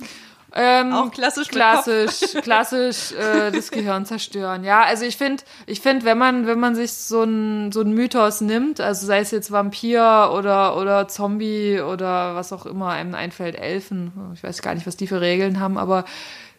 [0.57, 4.63] Ähm, Auch klassisch, klassisch, klassisch äh, das Gehirn zerstören.
[4.63, 8.41] Ja, also ich finde, ich finde, wenn man, wenn man sich so ein so Mythos
[8.41, 13.57] nimmt, also sei es jetzt Vampir oder oder Zombie oder was auch immer einem einfällt,
[13.57, 16.05] Elfen, ich weiß gar nicht, was die für Regeln haben, aber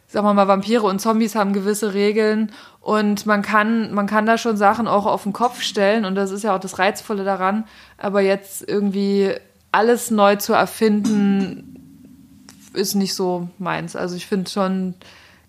[0.08, 4.38] sagen wir mal, Vampire und Zombies haben gewisse Regeln und man kann, man kann da
[4.38, 7.65] schon Sachen auch auf den Kopf stellen und das ist ja auch das Reizvolle daran.
[7.98, 9.34] Aber jetzt irgendwie
[9.72, 11.76] alles neu zu erfinden,
[12.74, 13.96] ist nicht so meins.
[13.96, 14.94] Also ich finde schon,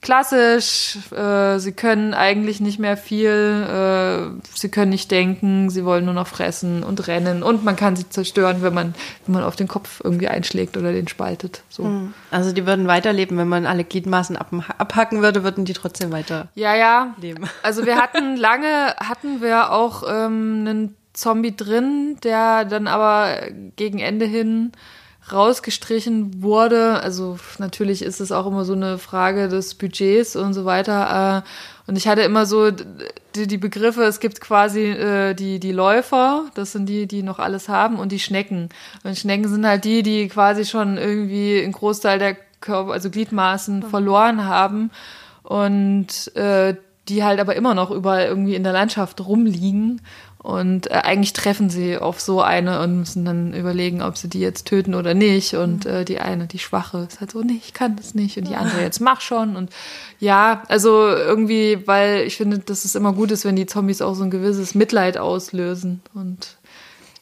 [0.07, 0.99] klassisch.
[1.11, 3.29] Äh, sie können eigentlich nicht mehr viel.
[3.29, 5.69] Äh, sie können nicht denken.
[5.69, 7.43] Sie wollen nur noch fressen und rennen.
[7.43, 8.95] Und man kann sie zerstören, wenn man,
[9.27, 11.63] wenn man auf den Kopf irgendwie einschlägt oder den spaltet.
[11.69, 11.85] So.
[11.85, 12.15] Hm.
[12.31, 16.49] Also die würden weiterleben, wenn man alle Gliedmaßen ab, abhacken würde, würden die trotzdem weiter.
[16.55, 17.15] Ja, ja.
[17.21, 17.45] Leben.
[17.63, 23.39] Also wir hatten lange hatten wir auch ähm, einen Zombie drin, der dann aber
[23.75, 24.71] gegen Ende hin
[25.33, 27.01] rausgestrichen wurde.
[27.03, 31.45] Also natürlich ist es auch immer so eine Frage des Budgets und so weiter.
[31.45, 35.73] Äh, und ich hatte immer so die, die Begriffe, es gibt quasi äh, die, die
[35.73, 38.69] Läufer, das sind die, die noch alles haben, und die Schnecken.
[39.05, 43.81] Und Schnecken sind halt die, die quasi schon irgendwie einen Großteil der Körper, also Gliedmaßen
[43.81, 43.83] mhm.
[43.85, 44.91] verloren haben.
[45.43, 46.75] Und äh,
[47.09, 50.01] die halt aber immer noch überall irgendwie in der Landschaft rumliegen
[50.47, 54.39] und äh, eigentlich treffen sie auf so eine und müssen dann überlegen, ob sie die
[54.39, 55.55] jetzt töten oder nicht.
[55.55, 55.91] Und mhm.
[55.91, 58.39] äh, die eine, die Schwache, ist halt so, nee, ich kann das nicht.
[58.39, 59.57] Und die andere, jetzt mach schon.
[59.57, 59.71] Und
[60.21, 64.15] ja, also irgendwie, weil ich finde, dass es immer gut ist, wenn die Zombies auch
[64.15, 66.01] so ein gewisses Mitleid auslösen.
[66.15, 66.59] Und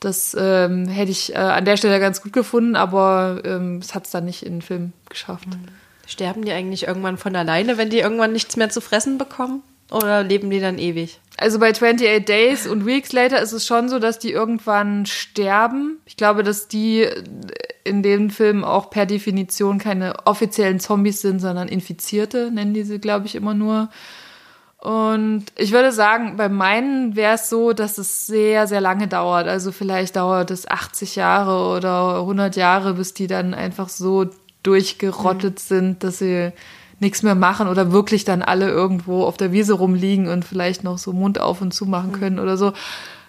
[0.00, 4.04] das ähm, hätte ich äh, an der Stelle ganz gut gefunden, aber ähm, es hat
[4.04, 5.46] es dann nicht in den Film geschafft.
[5.46, 5.68] Mhm.
[6.06, 9.62] Sterben die eigentlich irgendwann von alleine, wenn die irgendwann nichts mehr zu fressen bekommen?
[9.94, 11.20] Oder leben die dann ewig?
[11.36, 15.98] Also bei 28 Days und Weeks Later ist es schon so, dass die irgendwann sterben.
[16.06, 17.08] Ich glaube, dass die
[17.82, 22.98] in den Filmen auch per Definition keine offiziellen Zombies sind, sondern Infizierte, nennen die sie,
[22.98, 23.88] glaube ich, immer nur.
[24.78, 29.48] Und ich würde sagen, bei meinen wäre es so, dass es sehr, sehr lange dauert.
[29.48, 34.26] Also vielleicht dauert es 80 Jahre oder 100 Jahre, bis die dann einfach so
[34.62, 35.58] durchgerottet mhm.
[35.58, 36.52] sind, dass sie
[37.00, 40.98] nichts mehr machen oder wirklich dann alle irgendwo auf der Wiese rumliegen und vielleicht noch
[40.98, 42.18] so Mund auf und zu machen mhm.
[42.20, 42.72] können oder so.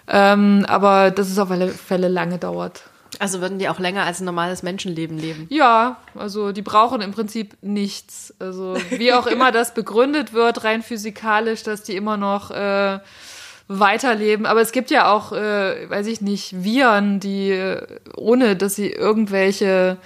[0.08, 2.84] Ähm, aber dass es auf alle Fälle lange dauert.
[3.18, 5.46] Also würden die auch länger als ein normales Menschenleben leben?
[5.48, 8.34] Ja, also die brauchen im Prinzip nichts.
[8.38, 12.98] Also wie auch immer das begründet wird, rein physikalisch, dass die immer noch äh,
[13.68, 14.46] weiterleben.
[14.46, 18.90] Aber es gibt ja auch, äh, weiß ich nicht, Viren, die äh, ohne, dass sie
[18.90, 19.96] irgendwelche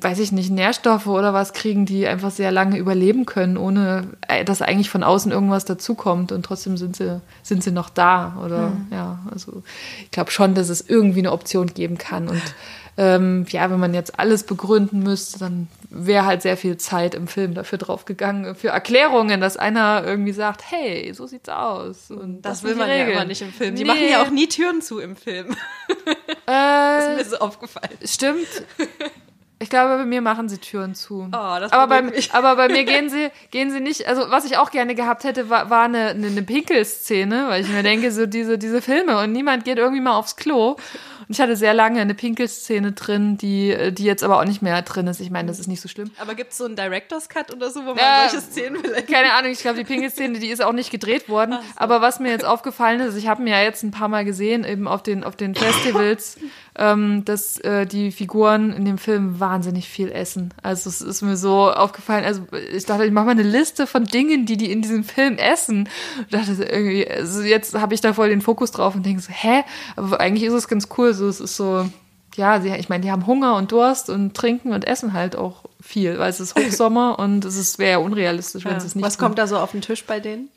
[0.00, 4.44] weiß ich nicht, Nährstoffe oder was kriegen, die einfach sehr lange überleben können, ohne äh,
[4.44, 8.36] dass eigentlich von außen irgendwas dazukommt und trotzdem sind sie, sind sie noch da.
[8.44, 8.86] Oder mhm.
[8.90, 9.62] ja, also
[10.02, 12.28] ich glaube schon, dass es irgendwie eine Option geben kann.
[12.28, 12.42] Und
[12.98, 17.26] ähm, ja, wenn man jetzt alles begründen müsste, dann wäre halt sehr viel Zeit im
[17.26, 22.10] Film dafür draufgegangen, für Erklärungen, dass einer irgendwie sagt, hey, so sieht's aus.
[22.10, 23.08] Und das, das will man Regeln.
[23.08, 23.74] ja immer nicht im Film.
[23.76, 23.88] Die nee.
[23.88, 25.50] machen ja auch nie Türen zu im Film.
[25.50, 25.54] Äh,
[26.46, 27.96] das ist mir so aufgefallen.
[28.04, 28.48] Stimmt.
[29.62, 31.28] Ich glaube, bei mir machen sie Türen zu.
[31.32, 34.08] Oh, aber, bei, aber bei mir gehen sie, gehen sie nicht.
[34.08, 37.68] Also, was ich auch gerne gehabt hätte, war, war eine, eine, eine Pinkelszene, weil ich
[37.68, 40.76] mir denke, so diese, diese Filme und niemand geht irgendwie mal aufs Klo.
[41.28, 44.82] Und ich hatte sehr lange eine Pinkelszene drin, die, die jetzt aber auch nicht mehr
[44.82, 45.20] drin ist.
[45.20, 46.10] Ich meine, das ist nicht so schlimm.
[46.18, 49.08] Aber gibt es so einen Director's Cut oder so, wo man äh, solche Szenen vielleicht.
[49.08, 51.52] Keine Ahnung, ich glaube, die Pinkelszene, die ist auch nicht gedreht worden.
[51.52, 51.58] So.
[51.76, 54.64] Aber was mir jetzt aufgefallen ist, ich habe mir ja jetzt ein paar Mal gesehen,
[54.64, 56.38] eben auf den, auf den Festivals,
[56.76, 60.54] ähm, dass äh, die Figuren in dem Film wahnsinnig viel essen.
[60.62, 62.24] Also es ist mir so aufgefallen.
[62.24, 62.42] Also
[62.74, 65.88] ich dachte, ich mache mal eine Liste von Dingen, die die in diesem Film essen.
[66.22, 69.30] Ich dachte irgendwie, also jetzt habe ich da voll den Fokus drauf und denke so,
[69.32, 69.64] hä?
[69.96, 71.86] Aber eigentlich ist es ganz cool also es ist so,
[72.36, 75.64] ja, sie, ich meine, die haben Hunger und Durst und trinken und essen halt auch
[75.80, 78.78] viel, weil es ist Hochsommer und es wäre ja unrealistisch, wenn ja.
[78.78, 79.04] es nicht.
[79.04, 80.48] Was kommt da so auf den Tisch bei denen?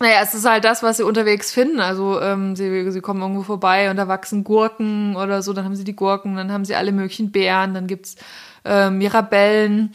[0.00, 1.78] Naja, es ist halt das, was sie unterwegs finden.
[1.78, 5.76] Also ähm, sie, sie kommen irgendwo vorbei und da wachsen Gurken oder so, dann haben
[5.76, 8.16] sie die Gurken, dann haben sie alle möglichen Beeren, dann gibt's
[8.64, 9.94] äh, Mirabellen,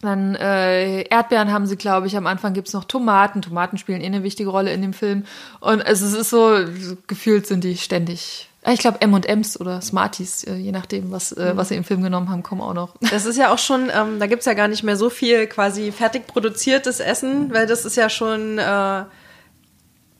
[0.00, 2.16] dann äh, Erdbeeren haben sie, glaube ich.
[2.16, 3.42] Am Anfang gibt's noch Tomaten.
[3.42, 5.24] Tomaten spielen eh eine wichtige Rolle in dem Film.
[5.58, 6.58] Und es ist so,
[7.08, 11.68] gefühlt sind die ständig ich glaube M&M's oder Smarties, äh, je nachdem, was, äh, was
[11.68, 12.94] sie im Film genommen haben, kommen auch noch.
[13.10, 15.92] Das ist ja auch schon, ähm, da gibt's ja gar nicht mehr so viel quasi
[15.92, 19.04] fertig produziertes Essen, weil das ist ja schon äh,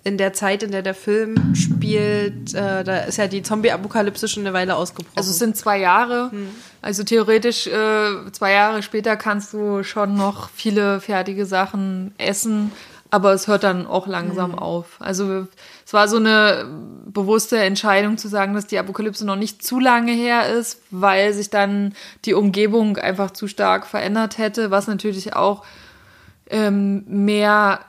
[0.06, 4.44] in der Zeit, in der der Film spielt, äh, da ist ja die Zombie-Apokalypse schon
[4.46, 5.16] eine Weile ausgebrochen.
[5.16, 6.30] Also es sind zwei Jahre.
[6.30, 6.48] Hm.
[6.80, 12.70] Also theoretisch äh, zwei Jahre später kannst du schon noch viele fertige Sachen essen,
[13.16, 14.59] aber es hört dann auch langsam hm.
[14.59, 14.96] auf.
[14.98, 15.46] Also
[15.87, 16.66] es war so eine
[17.07, 21.48] bewusste Entscheidung zu sagen, dass die Apokalypse noch nicht zu lange her ist, weil sich
[21.48, 21.94] dann
[22.26, 25.64] die Umgebung einfach zu stark verändert hätte, was natürlich auch
[26.50, 27.81] ähm, mehr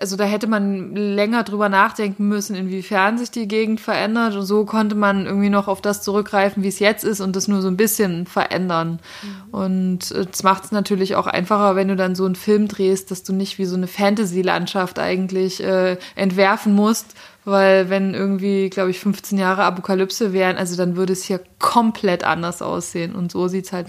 [0.00, 4.34] also da hätte man länger drüber nachdenken müssen, inwiefern sich die Gegend verändert.
[4.34, 7.46] Und so konnte man irgendwie noch auf das zurückgreifen, wie es jetzt ist und das
[7.46, 8.98] nur so ein bisschen verändern.
[9.22, 9.54] Mhm.
[9.54, 13.22] Und es macht es natürlich auch einfacher, wenn du dann so einen Film drehst, dass
[13.22, 17.14] du nicht wie so eine Fantasy-Landschaft eigentlich äh, entwerfen musst.
[17.44, 22.24] Weil wenn irgendwie, glaube ich, 15 Jahre Apokalypse wären, also dann würde es hier komplett
[22.24, 23.14] anders aussehen.
[23.14, 23.86] Und so sieht es halt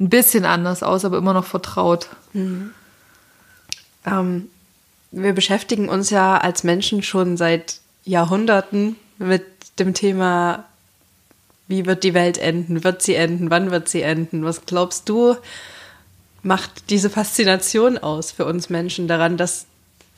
[0.00, 2.08] ein bisschen anders aus, aber immer noch vertraut.
[2.34, 2.72] Mhm.
[4.06, 4.48] Ähm,
[5.14, 9.44] wir beschäftigen uns ja als Menschen schon seit Jahrhunderten mit
[9.78, 10.64] dem Thema,
[11.68, 12.84] wie wird die Welt enden?
[12.84, 13.50] Wird sie enden?
[13.50, 14.44] Wann wird sie enden?
[14.44, 15.36] Was glaubst du,
[16.42, 19.66] macht diese Faszination aus für uns Menschen daran, dass,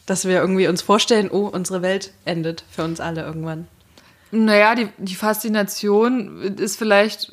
[0.07, 3.69] dass wir irgendwie uns vorstellen, oh, unsere Welt endet für uns alle irgendwann?
[4.33, 7.33] Naja, die, die Faszination ist vielleicht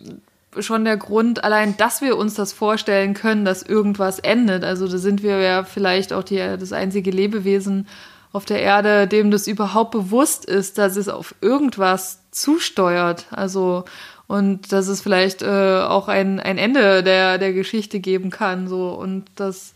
[0.60, 4.64] schon der Grund, allein, dass wir uns das vorstellen können, dass irgendwas endet.
[4.64, 7.88] Also da sind wir ja vielleicht auch die, das einzige Lebewesen
[8.32, 13.28] auf der Erde, dem das überhaupt bewusst ist, dass es auf irgendwas zusteuert.
[13.32, 13.86] Also
[14.28, 18.68] und dass es vielleicht äh, auch ein, ein Ende der, der Geschichte geben kann.
[18.68, 19.74] So und das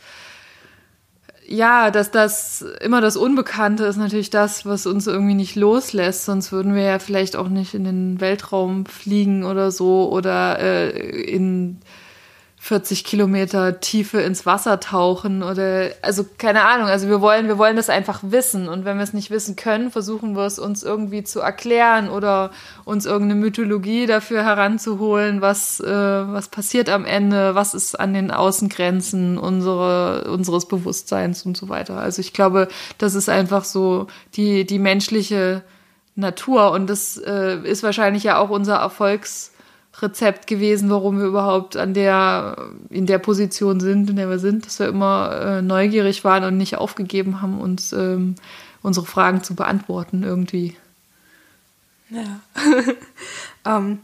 [1.47, 6.25] ja, dass das immer das Unbekannte ist natürlich das, was uns irgendwie nicht loslässt.
[6.25, 10.89] Sonst würden wir ja vielleicht auch nicht in den Weltraum fliegen oder so oder äh,
[10.89, 11.77] in
[12.67, 16.87] 40 Kilometer Tiefe ins Wasser tauchen oder also keine Ahnung.
[16.87, 19.89] Also wir wollen, wir wollen das einfach wissen und wenn wir es nicht wissen können,
[19.89, 22.51] versuchen wir es uns irgendwie zu erklären oder
[22.83, 28.31] uns irgendeine Mythologie dafür heranzuholen, was äh, was passiert am Ende, was ist an den
[28.31, 31.97] Außengrenzen unsere, unseres Bewusstseins und so weiter.
[31.97, 35.63] Also ich glaube, das ist einfach so die die menschliche
[36.15, 39.53] Natur und das äh, ist wahrscheinlich ja auch unser Erfolgs
[40.01, 44.65] Rezept gewesen, warum wir überhaupt an der, in der Position sind, in der wir sind,
[44.65, 48.35] dass wir immer äh, neugierig waren und nicht aufgegeben haben, uns ähm,
[48.83, 50.75] unsere Fragen zu beantworten irgendwie.
[52.09, 52.39] Ja.
[53.77, 53.99] ähm,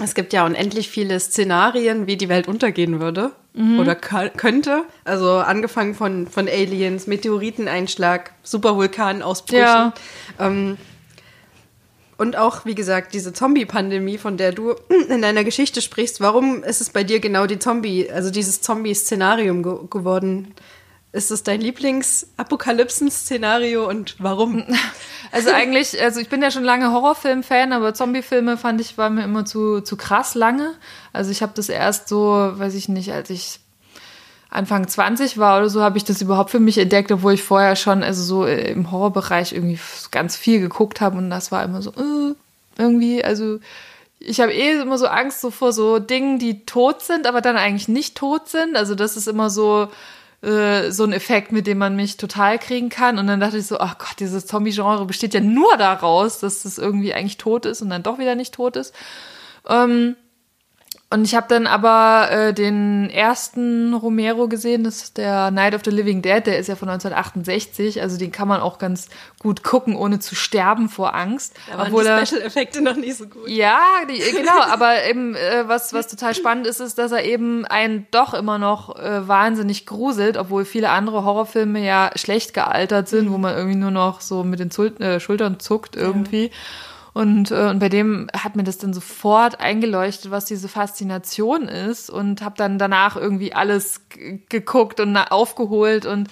[0.00, 3.78] es gibt ja unendlich viele Szenarien, wie die Welt untergehen würde mhm.
[3.78, 4.84] oder könnte.
[5.04, 9.64] Also angefangen von, von Aliens, Meteoriteneinschlag, Supervulkanausbrüchen.
[9.64, 9.94] Ja.
[10.38, 10.76] Ähm,
[12.16, 14.74] und auch, wie gesagt, diese Zombie-Pandemie, von der du
[15.08, 19.62] in deiner Geschichte sprichst, warum ist es bei dir genau die Zombie, also dieses Zombie-Szenarium
[19.62, 20.54] ge geworden?
[21.12, 24.64] Ist es dein Lieblings-Apokalypsen-Szenario und warum?
[25.32, 29.24] Also eigentlich, also ich bin ja schon lange Horrorfilm-Fan, aber Zombie-Filme fand ich, war mir
[29.24, 30.74] immer zu, zu krass lange.
[31.12, 33.58] Also ich habe das erst so, weiß ich nicht, als ich
[34.54, 37.76] Anfang 20 war oder so, habe ich das überhaupt für mich entdeckt, obwohl ich vorher
[37.76, 39.78] schon also so äh, im Horrorbereich irgendwie
[40.10, 42.34] ganz viel geguckt habe und das war immer so äh,
[42.78, 43.58] irgendwie, also
[44.20, 47.56] ich habe eh immer so Angst so vor so Dingen, die tot sind, aber dann
[47.56, 48.76] eigentlich nicht tot sind.
[48.76, 49.88] Also das ist immer so
[50.44, 53.18] äh, so ein Effekt, mit dem man mich total kriegen kann.
[53.18, 56.78] Und dann dachte ich so, ach Gott, dieses Zombie-Genre besteht ja nur daraus, dass das
[56.78, 58.94] irgendwie eigentlich tot ist und dann doch wieder nicht tot ist.
[59.68, 60.16] Ähm,
[61.14, 65.82] und ich habe dann aber äh, den ersten Romero gesehen, das ist der Night of
[65.84, 69.62] the Living Dead, der ist ja von 1968, also den kann man auch ganz gut
[69.62, 71.54] gucken, ohne zu sterben vor Angst.
[71.70, 73.48] Da waren Obwohl die Special-Effekte noch nicht so gut.
[73.48, 77.64] Ja, die, genau, aber eben äh, was, was total spannend ist, ist, dass er eben
[77.64, 83.30] einen doch immer noch äh, wahnsinnig gruselt, obwohl viele andere Horrorfilme ja schlecht gealtert sind,
[83.30, 86.46] wo man irgendwie nur noch so mit den Zul äh, Schultern zuckt irgendwie.
[86.46, 86.50] Ja.
[87.14, 92.10] Und, äh, und bei dem hat mir das dann sofort eingeleuchtet, was diese Faszination ist
[92.10, 94.02] und habe dann danach irgendwie alles
[94.48, 96.28] geguckt und aufgeholt und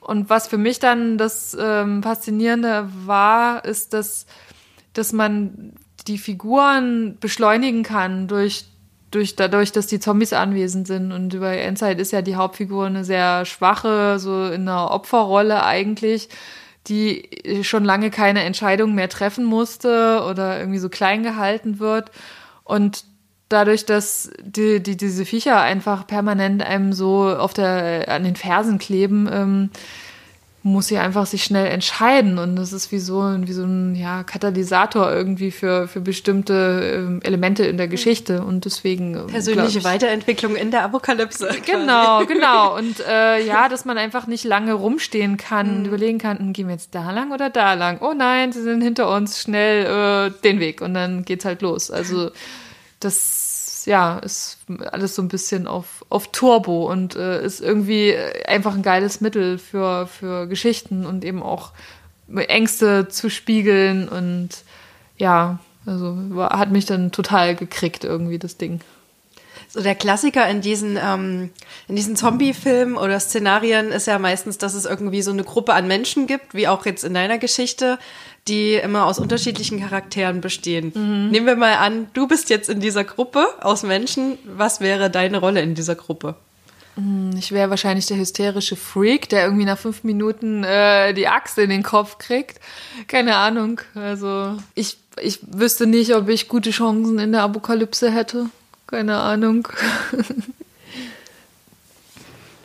[0.00, 4.26] und was für mich dann das ähm, Faszinierende war, ist, dass,
[4.92, 5.74] dass man
[6.08, 8.64] die Figuren beschleunigen kann durch,
[9.10, 11.12] durch dadurch, dass die Zombies anwesend sind.
[11.12, 16.28] Und über Endzeit ist ja die Hauptfigur eine sehr schwache, so in einer Opferrolle eigentlich
[16.88, 22.10] die schon lange keine Entscheidung mehr treffen musste oder irgendwie so klein gehalten wird.
[22.64, 23.04] Und
[23.48, 28.78] dadurch, dass die, die, diese Viecher einfach permanent einem so auf der, an den Fersen
[28.78, 29.70] kleben, ähm,
[30.62, 34.24] muss sie einfach sich schnell entscheiden und das ist wie so, wie so ein ja,
[34.24, 39.84] Katalysator irgendwie für, für bestimmte äh, Elemente in der Geschichte und deswegen ähm, persönliche ich,
[39.84, 41.48] Weiterentwicklung in der Apokalypse.
[41.64, 45.86] Genau, genau und äh, ja, dass man einfach nicht lange rumstehen kann und mhm.
[45.86, 47.98] überlegen kann, hm, gehen wir jetzt da lang oder da lang?
[48.02, 51.90] Oh nein, sie sind hinter uns, schnell äh, den Weg und dann geht's halt los.
[51.90, 52.30] Also
[53.00, 53.50] das
[53.86, 54.58] ja, ist
[54.92, 58.14] alles so ein bisschen auf, auf Turbo und äh, ist irgendwie
[58.46, 61.70] einfach ein geiles Mittel für, für Geschichten und eben auch
[62.34, 64.50] Ängste zu spiegeln und
[65.16, 68.80] ja, also war, hat mich dann total gekriegt irgendwie das Ding.
[69.68, 71.50] So der Klassiker in diesen, ähm,
[71.86, 75.86] in diesen Zombie-Filmen oder Szenarien ist ja meistens, dass es irgendwie so eine Gruppe an
[75.86, 78.00] Menschen gibt, wie auch jetzt in deiner Geschichte,
[78.48, 80.92] die immer aus unterschiedlichen Charakteren bestehen.
[80.94, 81.30] Mhm.
[81.30, 84.38] Nehmen wir mal an, du bist jetzt in dieser Gruppe aus Menschen.
[84.44, 86.34] Was wäre deine Rolle in dieser Gruppe?
[86.96, 91.58] Hm, ich wäre wahrscheinlich der hysterische Freak, der irgendwie nach fünf Minuten äh, die Axt
[91.58, 92.60] in den Kopf kriegt.
[93.06, 93.80] Keine Ahnung.
[93.94, 98.46] Also ich, ich wüsste nicht, ob ich gute Chancen in der Apokalypse hätte.
[98.86, 99.68] Keine Ahnung.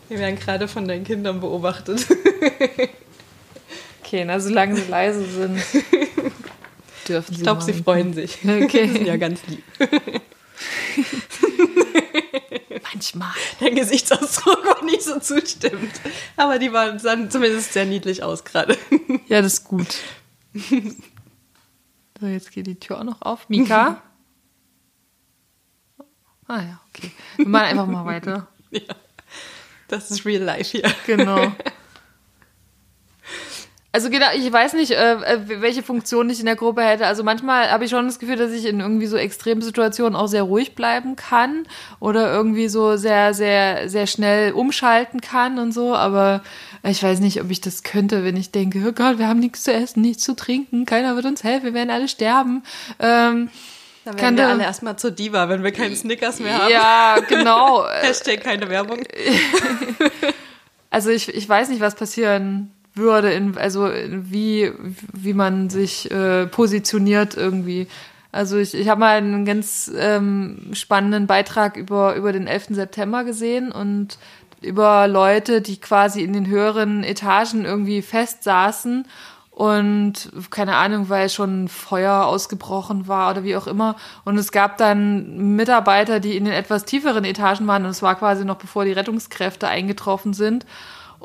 [0.09, 2.05] Wir werden gerade von deinen Kindern beobachtet.
[4.15, 5.57] Okay, na, solange sie leise sind,
[7.09, 7.39] dürfen sie.
[7.39, 8.37] Ich glaube, sie freuen sich.
[8.45, 8.87] Okay.
[8.87, 9.61] sind ja ganz lieb.
[12.81, 13.33] Manchmal.
[13.59, 15.99] Der Gesichtsausdruck war nicht so zustimmt.
[16.37, 18.77] Aber die waren, sahen zumindest sehr niedlich aus gerade.
[19.27, 19.97] Ja, das ist gut.
[22.21, 23.49] So, jetzt geht die Tür auch noch auf.
[23.49, 24.01] Mika?
[26.47, 27.11] Ah ja, okay.
[27.35, 28.47] Wir machen einfach mal weiter.
[28.71, 28.95] Ja.
[29.89, 30.89] Das ist real life hier.
[31.05, 31.53] Genau.
[33.95, 37.07] Also genau, ich weiß nicht, äh, äh, welche Funktion ich in der Gruppe hätte.
[37.07, 40.43] Also manchmal habe ich schon das Gefühl, dass ich in irgendwie so Extremsituationen auch sehr
[40.43, 41.65] ruhig bleiben kann
[42.01, 45.95] oder irgendwie so sehr, sehr, sehr schnell umschalten kann und so.
[45.95, 46.41] Aber
[46.83, 49.63] ich weiß nicht, ob ich das könnte, wenn ich denke, oh Gott, wir haben nichts
[49.63, 52.63] zu essen, nichts zu trinken, keiner wird uns helfen, wir werden alle sterben.
[52.99, 53.49] Ähm,
[54.03, 56.69] Dann werden wir alle erstmal zur Diva, wenn wir keinen Snickers mehr haben.
[56.69, 57.87] Ja, genau.
[58.01, 58.99] Hashtag keine Werbung.
[60.91, 64.71] Also ich, ich weiß nicht, was passieren würde, in, also wie,
[65.13, 67.87] wie man sich äh, positioniert irgendwie.
[68.31, 72.67] Also ich, ich habe mal einen ganz ähm, spannenden Beitrag über, über den 11.
[72.71, 74.17] September gesehen und
[74.61, 79.05] über Leute, die quasi in den höheren Etagen irgendwie festsaßen
[79.51, 83.95] und keine Ahnung, weil schon Feuer ausgebrochen war oder wie auch immer.
[84.25, 88.15] Und es gab dann Mitarbeiter, die in den etwas tieferen Etagen waren und es war
[88.15, 90.65] quasi noch bevor die Rettungskräfte eingetroffen sind.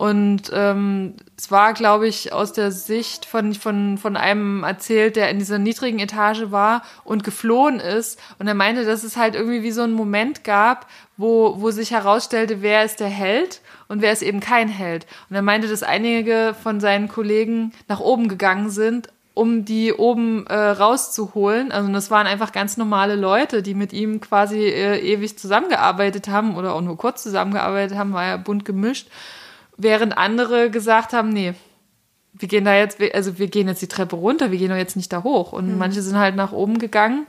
[0.01, 5.29] Und ähm, es war, glaube ich, aus der Sicht von, von, von einem erzählt, der
[5.29, 8.19] in dieser niedrigen Etage war und geflohen ist.
[8.39, 10.87] Und er meinte, dass es halt irgendwie wie so einen Moment gab,
[11.19, 15.07] wo, wo sich herausstellte, wer ist der Held und wer ist eben kein Held.
[15.29, 20.47] Und er meinte, dass einige von seinen Kollegen nach oben gegangen sind, um die oben
[20.47, 21.73] äh, rauszuholen.
[21.73, 26.57] Also das waren einfach ganz normale Leute, die mit ihm quasi äh, ewig zusammengearbeitet haben
[26.57, 29.07] oder auch nur kurz zusammengearbeitet haben, war ja bunt gemischt.
[29.83, 31.55] Während andere gesagt haben, nee,
[32.33, 34.97] wir gehen da jetzt, also wir gehen jetzt die Treppe runter, wir gehen doch jetzt
[34.97, 35.53] nicht da hoch.
[35.53, 35.79] Und mhm.
[35.79, 37.27] manche sind halt nach oben gegangen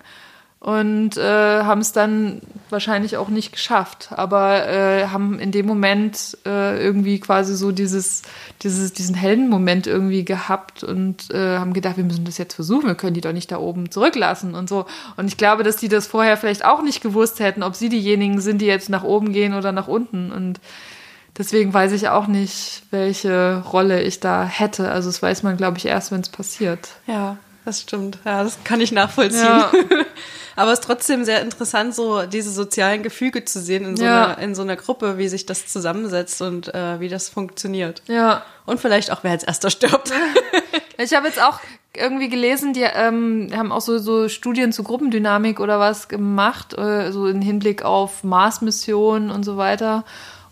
[0.61, 6.37] und äh, haben es dann wahrscheinlich auch nicht geschafft, aber äh, haben in dem Moment
[6.45, 8.21] äh, irgendwie quasi so dieses,
[8.61, 12.93] dieses, diesen Heldenmoment irgendwie gehabt und äh, haben gedacht, wir müssen das jetzt versuchen, wir
[12.93, 14.85] können die doch nicht da oben zurücklassen und so.
[15.17, 18.39] Und ich glaube, dass die das vorher vielleicht auch nicht gewusst hätten, ob sie diejenigen
[18.39, 20.31] sind, die jetzt nach oben gehen oder nach unten.
[20.31, 20.59] Und
[21.37, 24.91] deswegen weiß ich auch nicht, welche Rolle ich da hätte.
[24.91, 26.89] Also das weiß man, glaube ich, erst, wenn es passiert.
[27.07, 28.17] Ja, das stimmt.
[28.25, 29.43] Ja, das kann ich nachvollziehen.
[29.43, 29.71] Ja.
[30.55, 34.25] Aber es ist trotzdem sehr interessant, so diese sozialen Gefüge zu sehen in so, ja.
[34.25, 38.01] einer, in so einer Gruppe, wie sich das zusammensetzt und äh, wie das funktioniert.
[38.07, 38.43] Ja.
[38.65, 40.11] Und vielleicht auch, wer als erster stirbt.
[40.97, 41.59] ich habe jetzt auch
[41.95, 47.11] irgendwie gelesen, die ähm, haben auch so, so Studien zu Gruppendynamik oder was gemacht, äh,
[47.11, 50.03] so im Hinblick auf Mars-Missionen und so weiter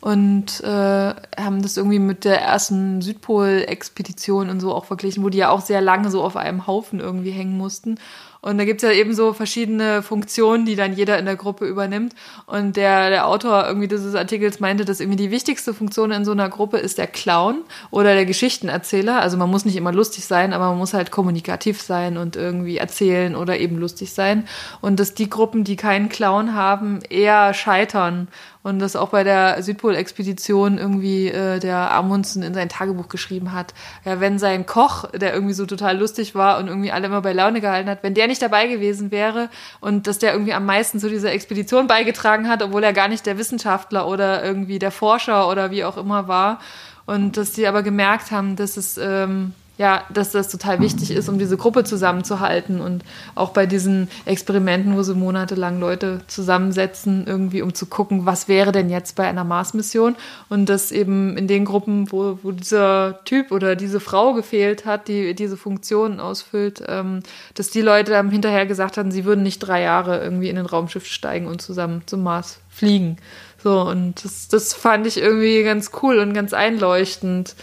[0.01, 5.39] und äh, haben das irgendwie mit der ersten Südpol-Expedition und so auch verglichen, wo die
[5.39, 7.97] ja auch sehr lange so auf einem Haufen irgendwie hängen mussten.
[8.41, 12.15] Und da gibt's ja eben so verschiedene Funktionen, die dann jeder in der Gruppe übernimmt.
[12.45, 16.31] Und der, der Autor irgendwie dieses Artikels meinte, dass irgendwie die wichtigste Funktion in so
[16.31, 19.19] einer Gruppe ist der Clown oder der Geschichtenerzähler.
[19.19, 22.77] Also man muss nicht immer lustig sein, aber man muss halt kommunikativ sein und irgendwie
[22.77, 24.47] erzählen oder eben lustig sein.
[24.79, 28.29] Und dass die Gruppen, die keinen Clown haben, eher scheitern
[28.61, 33.73] und das auch bei der Südpol-Expedition irgendwie äh, der Amundsen in sein Tagebuch geschrieben hat.
[34.03, 37.31] Ja, wenn sein Koch, der irgendwie so total lustig war und irgendwie alle immer bei
[37.31, 39.49] Laune gehalten hat, wenn der nicht dabei gewesen wäre
[39.79, 43.25] und dass der irgendwie am meisten zu dieser Expedition beigetragen hat, obwohl er gar nicht
[43.25, 46.59] der Wissenschaftler oder irgendwie der Forscher oder wie auch immer war.
[47.05, 51.29] Und dass die aber gemerkt haben, dass es ähm, ja, dass das total wichtig ist,
[51.29, 57.61] um diese Gruppe zusammenzuhalten und auch bei diesen Experimenten, wo sie monatelang Leute zusammensetzen, irgendwie
[57.61, 60.17] um zu gucken, was wäre denn jetzt bei einer Mars-Mission
[60.49, 65.07] und dass eben in den Gruppen, wo, wo dieser Typ oder diese Frau gefehlt hat,
[65.07, 67.21] die diese Funktion ausfüllt, ähm,
[67.53, 70.65] dass die Leute dann hinterher gesagt haben, sie würden nicht drei Jahre irgendwie in ein
[70.65, 73.15] Raumschiff steigen und zusammen zum Mars fliegen.
[73.63, 77.55] So, und das, das fand ich irgendwie ganz cool und ganz einleuchtend,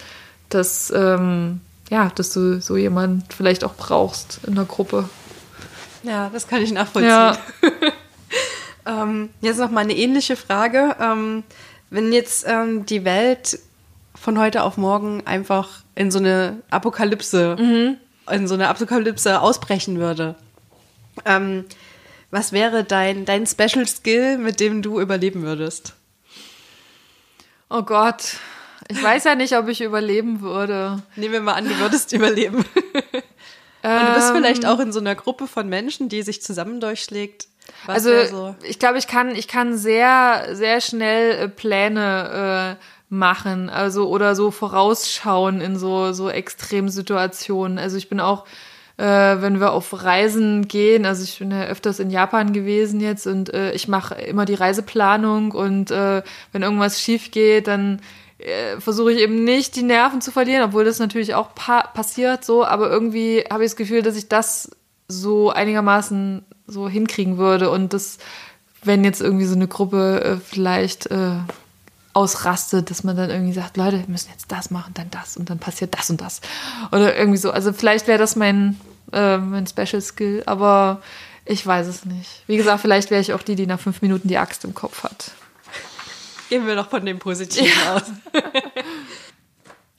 [0.49, 1.61] dass ähm,
[1.91, 5.09] ja, dass du so jemanden vielleicht auch brauchst in der Gruppe.
[6.03, 7.11] Ja, das kann ich nachvollziehen.
[7.11, 7.39] Ja.
[8.87, 10.97] ähm, jetzt noch mal eine ähnliche Frage.
[11.01, 11.43] Ähm,
[11.91, 13.59] wenn jetzt ähm, die Welt
[14.14, 17.97] von heute auf morgen einfach in so eine Apokalypse, mhm.
[18.30, 20.34] in so eine Apokalypse ausbrechen würde,
[21.24, 21.64] ähm,
[22.30, 25.95] was wäre dein, dein Special Skill, mit dem du überleben würdest?
[27.70, 28.37] Oh Gott.
[28.89, 31.03] Ich weiß ja nicht, ob ich überleben würde.
[31.16, 32.64] Nehmen wir mal an, du würdest überleben.
[33.82, 34.70] Und du bist vielleicht ähm.
[34.70, 37.47] auch in so einer Gruppe von Menschen, die sich zusammen durchschlägt.
[37.87, 38.57] Was also so?
[38.62, 44.34] ich glaube, ich kann, ich kann sehr, sehr schnell äh, Pläne äh, machen, also oder
[44.34, 47.78] so vorausschauen in so so Extremsituationen.
[47.78, 48.45] Also ich bin auch
[48.97, 53.26] äh, wenn wir auf Reisen gehen, also ich bin ja öfters in Japan gewesen jetzt
[53.26, 56.22] und äh, ich mache immer die Reiseplanung und äh,
[56.53, 58.01] wenn irgendwas schief geht, dann
[58.39, 62.45] äh, versuche ich eben nicht die Nerven zu verlieren, obwohl das natürlich auch pa passiert
[62.45, 64.70] so, aber irgendwie habe ich das Gefühl, dass ich das
[65.09, 68.18] so einigermaßen so hinkriegen würde und das,
[68.82, 71.37] wenn jetzt irgendwie so eine Gruppe äh, vielleicht äh,
[72.12, 75.49] ausrastet, dass man dann irgendwie sagt, Leute, wir müssen jetzt das machen, dann das und
[75.49, 76.41] dann passiert das und das
[76.93, 77.51] oder irgendwie so.
[77.51, 78.80] Also vielleicht wäre das mein
[79.12, 81.01] äh, mein Special Skill, aber
[81.45, 82.43] ich weiß es nicht.
[82.47, 85.05] Wie gesagt, vielleicht wäre ich auch die, die nach fünf Minuten die Axt im Kopf
[85.05, 85.32] hat.
[86.49, 87.94] Gehen wir noch von dem Positiven ja.
[87.94, 88.03] aus.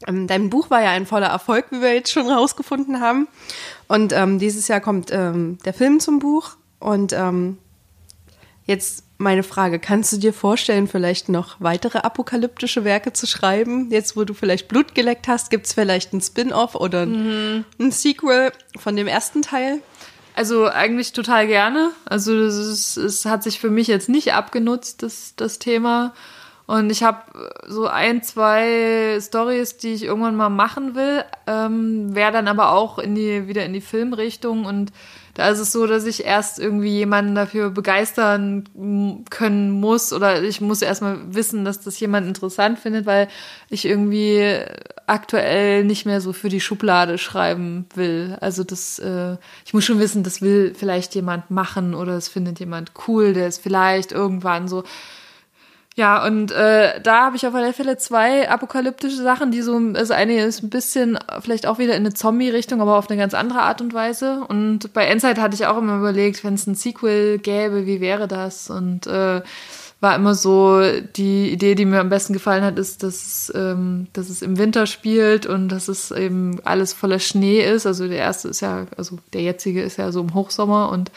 [0.05, 3.27] Ähm, dein Buch war ja ein voller Erfolg, wie wir jetzt schon rausgefunden haben.
[3.87, 6.51] Und ähm, dieses Jahr kommt ähm, der Film zum Buch.
[6.79, 7.57] Und ähm,
[8.65, 13.89] jetzt meine Frage, kannst du dir vorstellen, vielleicht noch weitere apokalyptische Werke zu schreiben?
[13.89, 17.91] Jetzt, wo du vielleicht Blut geleckt hast, gibt es vielleicht ein Spin-off oder ein, ein
[17.91, 19.81] Sequel von dem ersten Teil?
[20.35, 21.89] Also eigentlich total gerne.
[22.05, 26.13] Also es hat sich für mich jetzt nicht abgenutzt, das, das Thema.
[26.67, 27.19] Und ich habe
[27.65, 32.99] so ein, zwei Stories, die ich irgendwann mal machen will, ähm, wäre dann aber auch
[32.99, 34.65] in die, wieder in die Filmrichtung.
[34.65, 34.91] Und
[35.33, 38.65] da ist es so, dass ich erst irgendwie jemanden dafür begeistern
[39.29, 43.29] können muss oder ich muss erstmal wissen, dass das jemand interessant findet, weil
[43.69, 44.59] ich irgendwie
[45.05, 48.35] aktuell nicht mehr so für die Schublade schreiben will.
[48.41, 52.59] Also das, äh, ich muss schon wissen, das will vielleicht jemand machen oder es findet
[52.59, 54.83] jemand cool, der ist vielleicht irgendwann so
[55.97, 60.13] ja, und äh, da habe ich auf alle Fälle zwei apokalyptische Sachen, die so, also
[60.13, 63.61] eine ist ein bisschen vielleicht auch wieder in eine Zombie-Richtung, aber auf eine ganz andere
[63.61, 64.45] Art und Weise.
[64.47, 68.27] Und bei Endzeit hatte ich auch immer überlegt, wenn es ein Sequel gäbe, wie wäre
[68.27, 68.69] das?
[68.69, 69.41] Und äh,
[69.99, 70.79] war immer so
[71.15, 74.85] die Idee, die mir am besten gefallen hat, ist, dass, ähm, dass es im Winter
[74.85, 77.87] spielt und dass es eben alles voller Schnee ist.
[77.87, 81.11] Also der erste ist ja, also der jetzige ist ja so im Hochsommer und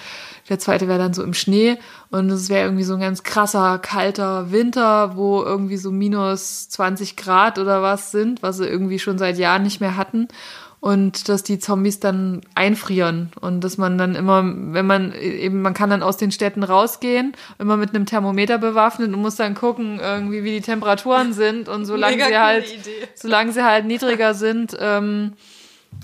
[0.49, 1.76] der zweite wäre dann so im Schnee
[2.11, 7.16] und es wäre irgendwie so ein ganz krasser, kalter Winter, wo irgendwie so minus 20
[7.16, 10.28] Grad oder was sind, was sie irgendwie schon seit Jahren nicht mehr hatten
[10.81, 15.74] und dass die Zombies dann einfrieren und dass man dann immer, wenn man eben, man
[15.74, 20.01] kann dann aus den Städten rausgehen, immer mit einem Thermometer bewaffnet und muss dann gucken,
[20.01, 22.64] irgendwie wie die Temperaturen sind und solange sie halt,
[23.14, 25.35] solange sie halt niedriger sind, ähm,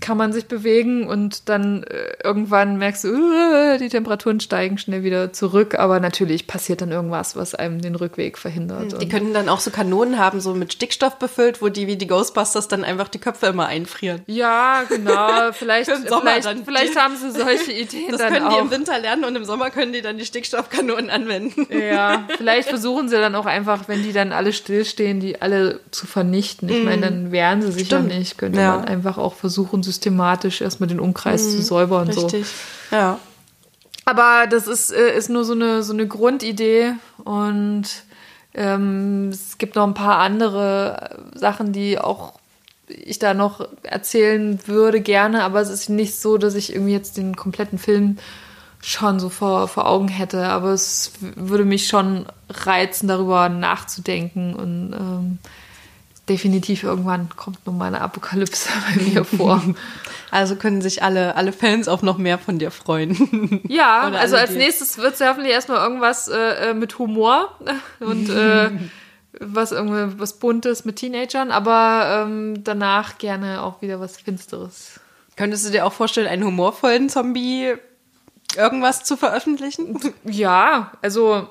[0.00, 5.02] kann man sich bewegen und dann äh, irgendwann merkst du, uh, die Temperaturen steigen schnell
[5.04, 9.00] wieder zurück, aber natürlich passiert dann irgendwas, was einem den Rückweg verhindert.
[9.00, 12.06] Die können dann auch so Kanonen haben, so mit Stickstoff befüllt, wo die wie die
[12.06, 14.20] Ghostbusters dann einfach die Köpfe immer einfrieren.
[14.26, 15.50] Ja, genau.
[15.52, 18.52] Vielleicht, vielleicht, vielleicht haben sie solche Ideen das dann können auch.
[18.54, 21.66] die im Winter lernen und im Sommer können die dann die Stickstoffkanonen anwenden.
[21.72, 26.06] Ja, vielleicht versuchen sie dann auch einfach, wenn die dann alle stillstehen, die alle zu
[26.06, 26.68] vernichten.
[26.68, 28.12] Ich meine, dann wehren sie sich Stimmt.
[28.12, 28.36] ja nicht.
[28.38, 28.76] Könnte Ja.
[28.76, 32.10] man einfach auch versuchen, systematisch erstmal den Umkreis zu säubern.
[32.12, 32.22] So.
[32.22, 32.46] Richtig.
[32.90, 33.18] Ja.
[34.04, 36.92] Aber das ist, äh, ist nur so eine, so eine Grundidee
[37.24, 37.84] und
[38.54, 42.34] ähm, es gibt noch ein paar andere Sachen, die auch
[42.88, 47.16] ich da noch erzählen würde gerne, aber es ist nicht so, dass ich irgendwie jetzt
[47.16, 48.18] den kompletten Film
[48.80, 54.92] schon so vor, vor Augen hätte, aber es würde mich schon reizen, darüber nachzudenken und
[54.92, 55.38] ähm,
[56.28, 59.62] definitiv irgendwann kommt nun mal eine Apokalypse bei mir vor.
[60.32, 63.60] Also können sich alle, alle Fans auf noch mehr von dir freuen.
[63.68, 67.56] Ja, Oder also als nächstes wird es ja hoffentlich erstmal irgendwas äh, äh, mit Humor
[68.00, 68.70] und äh,
[69.38, 75.00] was irgendwie was Buntes mit Teenagern, aber ähm, danach gerne auch wieder was Finsteres.
[75.36, 77.74] Könntest du dir auch vorstellen, einen humorvollen Zombie
[78.56, 79.98] irgendwas zu veröffentlichen?
[80.24, 81.48] Ja, also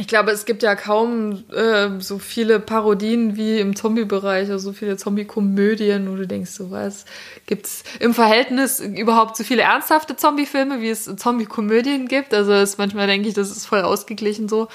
[0.00, 4.72] ich glaube, es gibt ja kaum äh, so viele Parodien wie im Zombie-Bereich, also so
[4.72, 7.04] viele Zombie-Komödien, wo du denkst, so was
[7.46, 12.32] gibt's im Verhältnis überhaupt so viele ernsthafte Zombie-Filme, wie es Zombie-Komödien gibt.
[12.32, 14.68] Also es manchmal denke ich, das ist voll ausgeglichen so.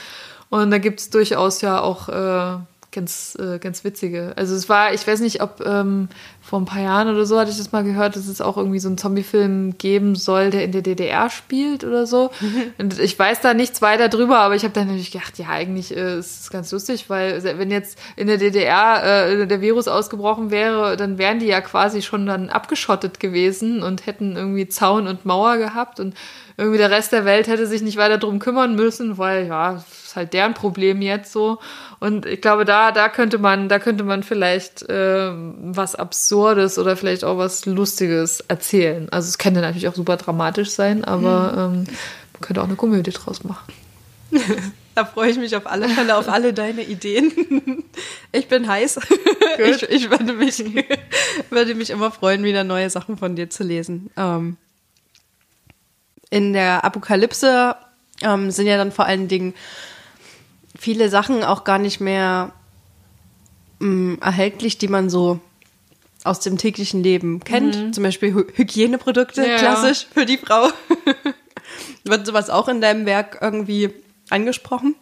[0.49, 2.57] Und da gibt's durchaus ja auch äh,
[2.93, 4.33] ganz, äh, ganz witzige.
[4.37, 6.07] Also es war, ich weiß nicht, ob ähm,
[6.41, 8.79] vor ein paar Jahren oder so hatte ich das mal gehört, dass es auch irgendwie
[8.79, 12.31] so einen Zombie-Film geben soll, der in der DDR spielt oder so.
[12.77, 15.95] Und ich weiß da nichts weiter drüber, aber ich habe dann natürlich gedacht, ja, eigentlich
[15.95, 20.51] äh, ist es ganz lustig, weil wenn jetzt in der DDR äh, der Virus ausgebrochen
[20.51, 25.25] wäre, dann wären die ja quasi schon dann abgeschottet gewesen und hätten irgendwie Zaun und
[25.25, 26.13] Mauer gehabt und
[26.57, 29.85] irgendwie der Rest der Welt hätte sich nicht weiter drum kümmern müssen, weil ja, das
[30.05, 31.59] ist halt deren Problem jetzt so.
[32.03, 36.97] Und ich glaube, da, da könnte man, da könnte man vielleicht äh, was Absurdes oder
[36.97, 39.07] vielleicht auch was Lustiges erzählen.
[39.09, 41.85] Also es könnte natürlich auch super dramatisch sein, aber ähm,
[42.33, 43.73] man könnte auch eine Komödie draus machen.
[44.95, 47.31] Da freue ich mich auf alle Fälle auf alle deine Ideen.
[48.33, 48.99] Ich bin heiß.
[49.59, 50.63] Ich, ich würde, mich,
[51.49, 54.09] würde mich immer freuen, wieder neue Sachen von dir zu lesen.
[54.17, 54.57] Ähm,
[56.29, 57.75] in der Apokalypse
[58.21, 59.53] ähm, sind ja dann vor allen Dingen
[60.83, 62.51] viele Sachen auch gar nicht mehr
[63.81, 65.39] ähm, erhältlich, die man so
[66.25, 67.95] aus dem täglichen Leben kennt.
[67.95, 69.57] Zum Beispiel Hy Hygieneprodukte, Ja.
[69.57, 70.67] klassisch für die Frau.
[72.03, 73.91] Wird sowas auch in deinem Werk irgendwie
[74.29, 74.95] angesprochen?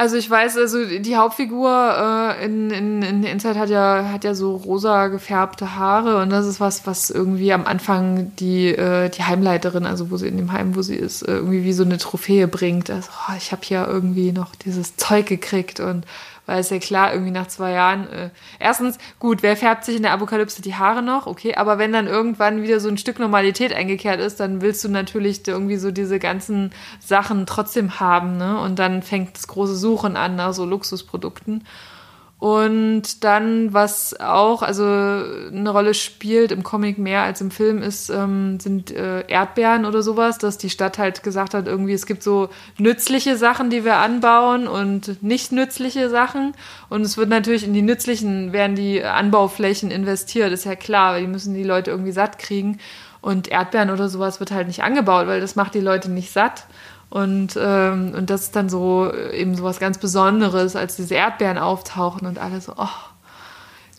[0.00, 4.34] Also ich weiß, also die Hauptfigur äh, in, in, in Inside hat ja, hat ja
[4.34, 9.24] so rosa gefärbte Haare und das ist was, was irgendwie am Anfang die, äh, die
[9.24, 11.98] Heimleiterin, also wo sie in dem Heim, wo sie ist, äh, irgendwie wie so eine
[11.98, 12.88] Trophäe bringt.
[12.88, 16.06] Also, oh, ich habe hier irgendwie noch dieses Zeug gekriegt und
[16.46, 20.02] weil es ja klar, irgendwie nach zwei Jahren, äh, erstens, gut, wer färbt sich in
[20.02, 21.26] der Apokalypse die Haare noch?
[21.26, 24.88] Okay, aber wenn dann irgendwann wieder so ein Stück Normalität eingekehrt ist, dann willst du
[24.88, 28.60] natürlich irgendwie so diese ganzen Sachen trotzdem haben, ne?
[28.60, 31.64] Und dann fängt das große Suchen an nach so Luxusprodukten.
[32.40, 38.08] Und dann, was auch also eine Rolle spielt im Comic mehr als im Film, ist,
[38.08, 42.22] ähm, sind äh, Erdbeeren oder sowas, dass die Stadt halt gesagt hat, irgendwie, es gibt
[42.22, 46.54] so nützliche Sachen, die wir anbauen und nicht nützliche Sachen.
[46.88, 51.20] Und es wird natürlich in die nützlichen, werden die Anbauflächen investiert, ist ja klar, weil
[51.20, 52.78] die müssen die Leute irgendwie satt kriegen.
[53.20, 56.64] Und Erdbeeren oder sowas wird halt nicht angebaut, weil das macht die Leute nicht satt.
[57.10, 61.58] Und, ähm, und das ist dann so eben so was ganz Besonderes, als diese Erdbeeren
[61.58, 62.86] auftauchen und alle so, oh,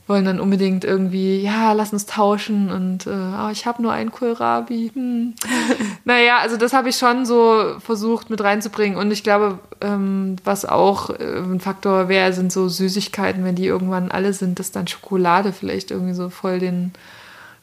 [0.07, 4.12] wollen dann unbedingt irgendwie, ja, lass uns tauschen und äh, oh, ich habe nur einen
[4.12, 4.91] Kohlrabi.
[4.93, 5.36] Hm.
[6.05, 10.66] naja, also das habe ich schon so versucht mit reinzubringen und ich glaube, ähm, was
[10.66, 14.88] auch äh, ein Faktor wäre, sind so Süßigkeiten, wenn die irgendwann alle sind, dass dann
[14.88, 16.91] Schokolade vielleicht irgendwie so voll den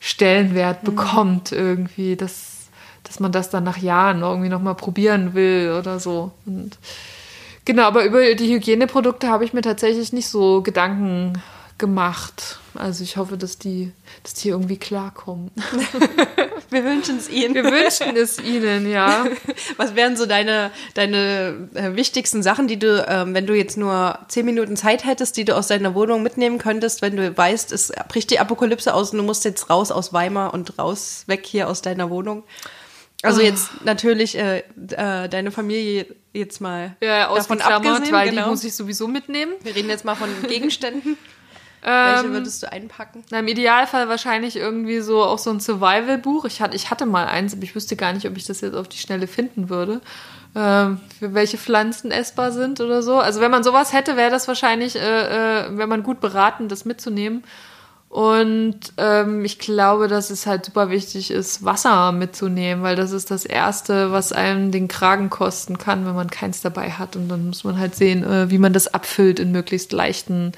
[0.01, 0.87] Stellenwert mhm.
[0.87, 2.17] bekommt irgendwie.
[2.17, 2.58] Das
[3.09, 6.31] dass man das dann nach Jahren irgendwie nochmal probieren will oder so.
[6.47, 6.79] Und
[7.65, 11.43] genau, aber über die Hygieneprodukte habe ich mir tatsächlich nicht so Gedanken
[11.79, 12.59] gemacht.
[12.75, 13.93] Also ich hoffe, dass die,
[14.23, 15.51] dass die irgendwie klarkommen.
[16.71, 17.55] Wir wünschen es Ihnen.
[17.55, 19.25] Wir wünschen es Ihnen, ja.
[19.79, 24.19] Was wären so deine, deine äh, wichtigsten Sachen, die du, ähm, wenn du jetzt nur
[24.29, 27.91] zehn Minuten Zeit hättest, die du aus deiner Wohnung mitnehmen könntest, wenn du weißt, es
[28.09, 31.69] bricht die Apokalypse aus und du musst jetzt raus aus Weimar und raus weg hier
[31.69, 32.43] aus deiner Wohnung?
[33.23, 33.45] Also oh.
[33.45, 34.59] jetzt natürlich äh,
[34.91, 38.45] äh, deine Familie jetzt mal ja, davon abgesehen, weil genau.
[38.45, 39.53] die muss ich sowieso mitnehmen.
[39.63, 41.19] Wir reden jetzt mal von Gegenständen.
[41.81, 43.25] Welche ähm, würdest du einpacken?
[43.31, 46.45] Na, Im Idealfall wahrscheinlich irgendwie so auch so ein Survival-Buch.
[46.45, 48.75] Ich hatte, ich hatte mal eins, aber ich wüsste gar nicht, ob ich das jetzt
[48.75, 50.01] auf die Schnelle finden würde.
[50.55, 53.19] Ähm, für welche Pflanzen essbar sind oder so.
[53.19, 54.99] Also wenn man sowas hätte, wäre das wahrscheinlich, äh,
[55.67, 57.45] äh, wäre man gut beraten, das mitzunehmen.
[58.09, 63.31] Und ähm, ich glaube, dass es halt super wichtig ist, Wasser mitzunehmen, weil das ist
[63.31, 67.17] das Erste, was einem den Kragen kosten kann, wenn man keins dabei hat.
[67.17, 70.53] Und dann muss man halt sehen, äh, wie man das abfüllt in möglichst leichten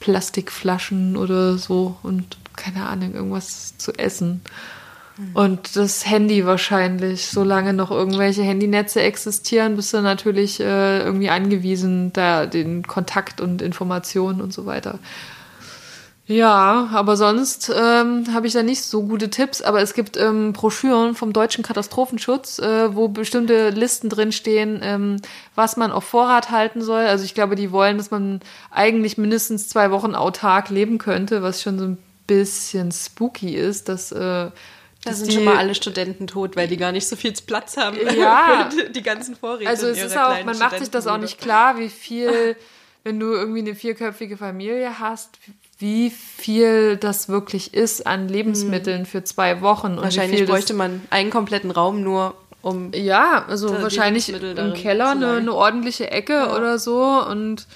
[0.00, 4.40] Plastikflaschen oder so und keine Ahnung, irgendwas zu essen.
[5.16, 5.36] Mhm.
[5.36, 12.12] Und das Handy wahrscheinlich, solange noch irgendwelche Handynetze existieren, bist du natürlich äh, irgendwie angewiesen,
[12.12, 14.98] da den Kontakt und Informationen und so weiter
[16.28, 19.62] ja, aber sonst ähm, habe ich da nicht so gute Tipps.
[19.62, 25.16] Aber es gibt ähm, Broschüren vom Deutschen Katastrophenschutz, äh, wo bestimmte Listen drinstehen, ähm,
[25.54, 27.02] was man auf Vorrat halten soll.
[27.02, 28.40] Also ich glaube, die wollen, dass man
[28.72, 34.10] eigentlich mindestens zwei Wochen autark leben könnte, was schon so ein bisschen spooky ist, dass
[34.10, 34.50] äh,
[35.04, 37.76] da sind die, schon mal alle Studenten tot, weil die gar nicht so viel Platz
[37.76, 37.96] haben.
[38.18, 38.68] Ja.
[38.94, 39.70] die ganzen Vorräte.
[39.70, 42.56] Also es ist auch, man macht sich das auch nicht klar, wie viel,
[43.04, 45.38] wenn du irgendwie eine vierköpfige Familie hast,
[45.78, 49.96] wie viel das wirklich ist an Lebensmitteln für zwei Wochen.
[49.98, 52.92] Wahrscheinlich bräuchte man einen kompletten Raum nur, um.
[52.94, 56.56] Ja, also wahrscheinlich im Keller eine, eine, ordentliche Ecke ja.
[56.56, 57.02] oder so.
[57.28, 57.66] Und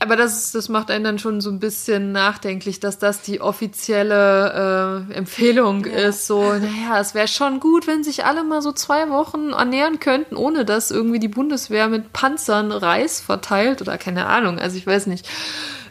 [0.00, 5.06] aber das, das macht einen dann schon so ein bisschen nachdenklich, dass das die offizielle
[5.10, 6.08] äh, Empfehlung ja.
[6.08, 6.26] ist.
[6.26, 10.36] So, naja, es wäre schon gut, wenn sich alle mal so zwei Wochen ernähren könnten,
[10.36, 14.58] ohne dass irgendwie die Bundeswehr mit Panzern Reis verteilt oder keine Ahnung.
[14.58, 15.28] Also ich weiß nicht.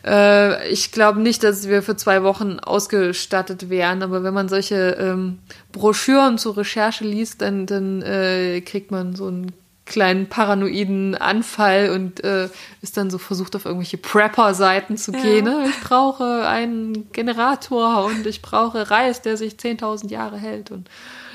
[0.05, 4.91] Äh, ich glaube nicht, dass wir für zwei Wochen ausgestattet wären, aber wenn man solche
[4.99, 5.39] ähm,
[5.73, 9.51] Broschüren zur Recherche liest, dann, dann äh, kriegt man so einen
[9.87, 12.49] kleinen paranoiden Anfall und äh,
[12.81, 15.45] ist dann so versucht, auf irgendwelche Prepper-Seiten zu gehen.
[15.45, 15.59] Ja.
[15.59, 15.69] Ne?
[15.69, 20.69] Ich brauche einen Generator und ich brauche Reis, der sich 10.000 Jahre hält.
[20.69, 20.89] Und,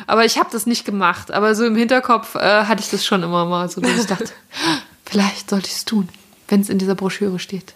[0.07, 1.33] aber ich habe das nicht gemacht.
[1.33, 4.31] Aber so im Hinterkopf äh, hatte ich das schon immer mal so, dass ich dachte,
[5.05, 6.09] vielleicht sollte ich es tun,
[6.49, 7.75] wenn es in dieser Broschüre steht.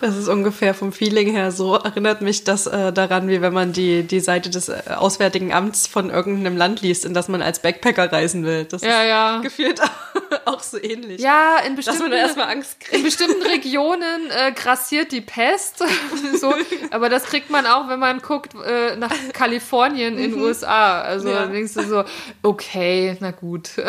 [0.00, 1.74] Das ist ungefähr vom Feeling her so.
[1.74, 5.86] Erinnert mich das äh, daran, wie wenn man die, die Seite des äh, Auswärtigen Amts
[5.86, 8.64] von irgendeinem Land liest, in das man als Backpacker reisen will.
[8.64, 9.40] Das ja, ist ja.
[9.40, 9.80] gefühlt
[10.44, 11.20] auch so ähnlich.
[11.20, 12.94] Ja, in bestimmten, Dass man erstmal Angst kriegt.
[12.94, 15.82] in bestimmten Regionen äh, grassiert die Pest.
[16.40, 16.54] so,
[16.90, 20.46] aber das kriegt man auch, wenn man guckt äh, nach Kalifornien in den mhm.
[20.46, 21.02] USA.
[21.02, 21.46] Also ja.
[21.46, 22.04] denkst du so,
[22.42, 23.70] okay, na gut.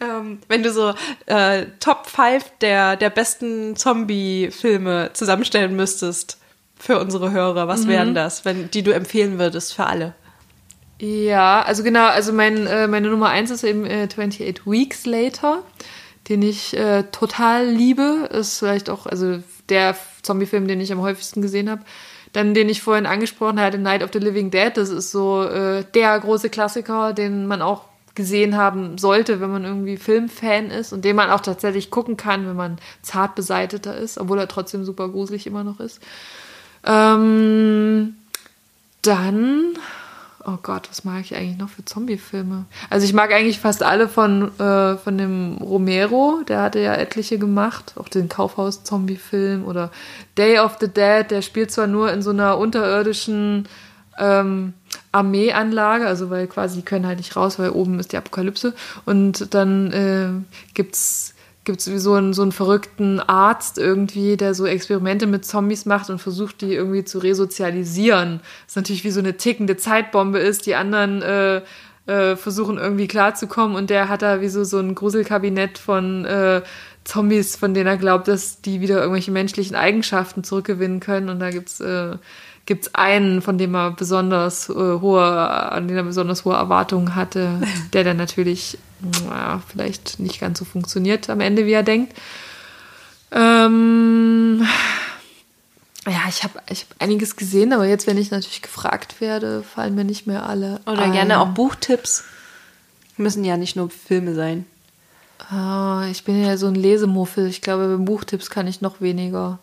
[0.00, 0.94] Ähm, wenn du so
[1.26, 6.38] äh, Top 5 der, der besten Zombie-Filme zusammenstellen müsstest
[6.78, 7.88] für unsere Hörer, was mhm.
[7.88, 10.14] wären das, wenn, die du empfehlen würdest für alle?
[11.00, 15.62] Ja, also genau, also mein, äh, meine Nummer 1 ist eben äh, 28 Weeks Later,
[16.28, 18.28] den ich äh, total liebe.
[18.32, 19.38] Ist vielleicht auch, also
[19.68, 21.82] der Zombie-Film, den ich am häufigsten gesehen habe.
[22.32, 25.84] Dann, den ich vorhin angesprochen hatte, Night of the Living Dead, das ist so äh,
[25.94, 31.04] der große Klassiker, den man auch gesehen haben sollte, wenn man irgendwie Filmfan ist und
[31.04, 35.08] den man auch tatsächlich gucken kann, wenn man zart beseiteter ist, obwohl er trotzdem super
[35.08, 36.00] gruselig immer noch ist.
[36.84, 38.14] Ähm,
[39.02, 39.74] dann,
[40.44, 42.64] oh Gott, was mag ich eigentlich noch für Zombie-Filme?
[42.88, 47.38] Also ich mag eigentlich fast alle von, äh, von dem Romero, der hatte ja etliche
[47.38, 49.90] gemacht, auch den Kaufhaus-Zombie-Film oder
[50.36, 53.68] Day of the Dead, der spielt zwar nur in so einer unterirdischen
[54.18, 54.74] ähm,
[55.12, 58.74] Armeeanlage, also weil quasi die können halt nicht raus, weil oben ist die Apokalypse.
[59.04, 60.28] Und dann äh,
[60.74, 61.34] gibt's
[61.64, 66.08] gibt es so einen, so einen verrückten Arzt irgendwie, der so Experimente mit Zombies macht
[66.08, 68.40] und versucht, die irgendwie zu resozialisieren.
[68.66, 70.64] Das natürlich wie so eine tickende Zeitbombe ist.
[70.66, 71.60] Die anderen äh,
[72.06, 76.62] äh, versuchen irgendwie klarzukommen und der hat da wie so, so ein Gruselkabinett von äh,
[77.04, 81.28] Zombies, von denen er glaubt, dass die wieder irgendwelche menschlichen Eigenschaften zurückgewinnen können.
[81.28, 82.16] Und da gibt's äh,
[82.70, 87.16] gibt es einen, von dem er besonders äh, hohe, an den er besonders hohe Erwartungen
[87.16, 87.60] hatte,
[87.92, 88.78] der dann natürlich
[89.28, 92.16] na, vielleicht nicht ganz so funktioniert am Ende, wie er denkt.
[93.32, 94.64] Ähm,
[96.06, 99.96] ja, ich habe ich hab einiges gesehen, aber jetzt, wenn ich natürlich gefragt werde, fallen
[99.96, 100.80] mir nicht mehr alle.
[100.86, 101.12] Oder ein.
[101.12, 102.22] gerne auch Buchtipps.
[103.16, 104.64] Müssen ja nicht nur Filme sein.
[105.52, 107.48] Oh, ich bin ja so ein Lesemuffel.
[107.48, 109.58] Ich glaube, bei Buchtipps kann ich noch weniger.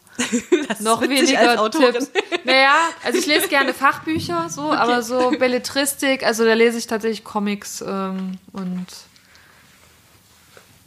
[0.80, 2.12] Noch weniger Tipps.
[2.44, 4.78] Naja, also ich lese gerne Fachbücher, so, okay.
[4.78, 8.86] aber so Belletristik, also da lese ich tatsächlich Comics ähm, und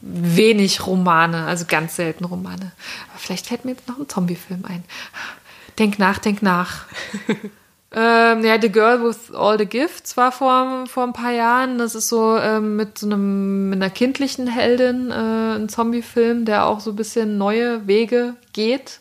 [0.02, 2.72] wenig Romane, also ganz selten Romane.
[3.10, 4.84] Aber vielleicht fällt mir jetzt noch ein Zombie-Film ein.
[5.78, 6.86] Denk nach, denk nach.
[7.92, 11.78] ähm, ja, The Girl with All the Gifts war vor, vor ein paar Jahren.
[11.78, 16.66] Das ist so ähm, mit so einem, mit einer kindlichen Heldin äh, ein Zombie-Film, der
[16.66, 19.00] auch so ein bisschen neue Wege geht.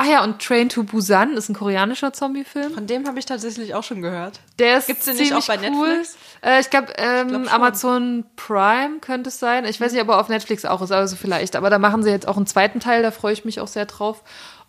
[0.00, 2.72] Ach ja, und Train to Busan ist ein koreanischer Zombie-Film.
[2.72, 4.38] Von dem habe ich tatsächlich auch schon gehört.
[4.60, 5.88] Der ist Gibt's den nicht auch bei cool.
[5.88, 6.16] Netflix?
[6.40, 9.64] Äh, ich glaube, ähm, glaub Amazon Prime könnte es sein.
[9.64, 11.56] Ich weiß nicht, ob er auf Netflix auch ist, also vielleicht.
[11.56, 13.86] Aber da machen sie jetzt auch einen zweiten Teil, da freue ich mich auch sehr
[13.86, 14.22] drauf.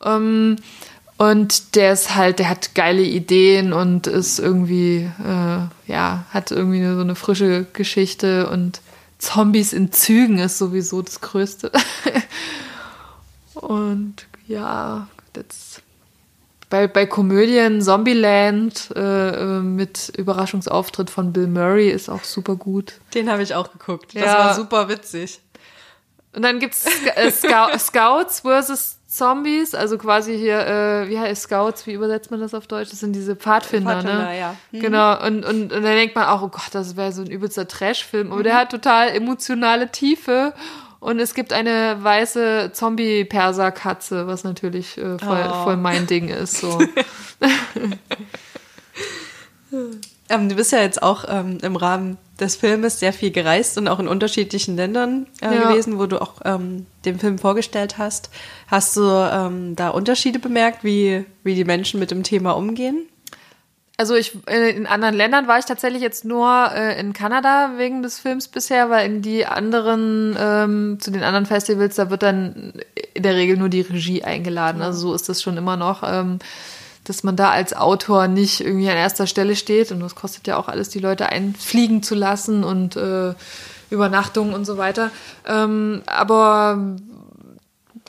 [0.03, 0.55] Ähm,
[1.20, 6.82] und der ist halt, der hat geile Ideen und ist irgendwie, äh, ja, hat irgendwie
[6.86, 8.80] so eine frische Geschichte und
[9.17, 11.74] Zombies in Zügen ist sowieso das Größte.
[13.53, 14.15] und
[14.47, 15.82] ja, das
[16.70, 22.93] bei, bei Komödien Zombieland äh, äh, mit Überraschungsauftritt von Bill Murray ist auch super gut.
[23.13, 24.15] Den habe ich auch geguckt.
[24.15, 24.38] Das ja.
[24.38, 25.41] war super witzig.
[26.34, 31.88] Und dann gibt's äh, Scou Scouts versus Zombies, also quasi hier, äh, wie heißt Scouts,
[31.88, 32.91] wie übersetzt man das auf Deutsch?
[32.91, 34.01] Das sind diese Pfadfinder, ne?
[34.03, 34.39] Pfadfinder ne?
[34.39, 34.55] Ja.
[34.72, 34.80] Mhm.
[34.80, 37.68] Genau, und, und, und dann denkt man auch, oh Gott, das wäre so ein übelster
[37.68, 38.43] Trash-Film, aber mhm.
[38.43, 40.53] der hat total emotionale Tiefe
[40.99, 45.64] und es gibt eine weiße Zombie-Perser-Katze, was natürlich äh, voll, oh.
[45.64, 46.57] voll, mein Ding ist.
[46.60, 46.80] So.
[50.30, 53.88] ähm, du bist ja jetzt auch ähm, im Rahmen des Filmes sehr viel gereist und
[53.88, 55.69] auch in unterschiedlichen Ländern äh, ja.
[55.69, 58.30] gewesen, wo du auch ähm, den Film vorgestellt hast.
[58.67, 63.07] Hast du ähm, da Unterschiede bemerkt, wie, wie die Menschen mit dem Thema umgehen?
[63.99, 68.01] Also ich äh, in anderen Ländern war ich tatsächlich jetzt nur äh, in Kanada wegen
[68.01, 72.71] des Films bisher, weil in die anderen ähm, zu den anderen Festivals da wird dann
[73.13, 74.82] in der Regel nur die Regie eingeladen.
[74.82, 76.39] Also so ist das schon immer noch, ähm,
[77.04, 80.58] dass man da als Autor nicht irgendwie an erster Stelle steht und das kostet ja
[80.58, 83.34] auch alles, die Leute einfliegen zu lassen und äh,
[83.89, 85.12] Übernachtungen und so weiter.
[85.47, 86.95] Ähm, aber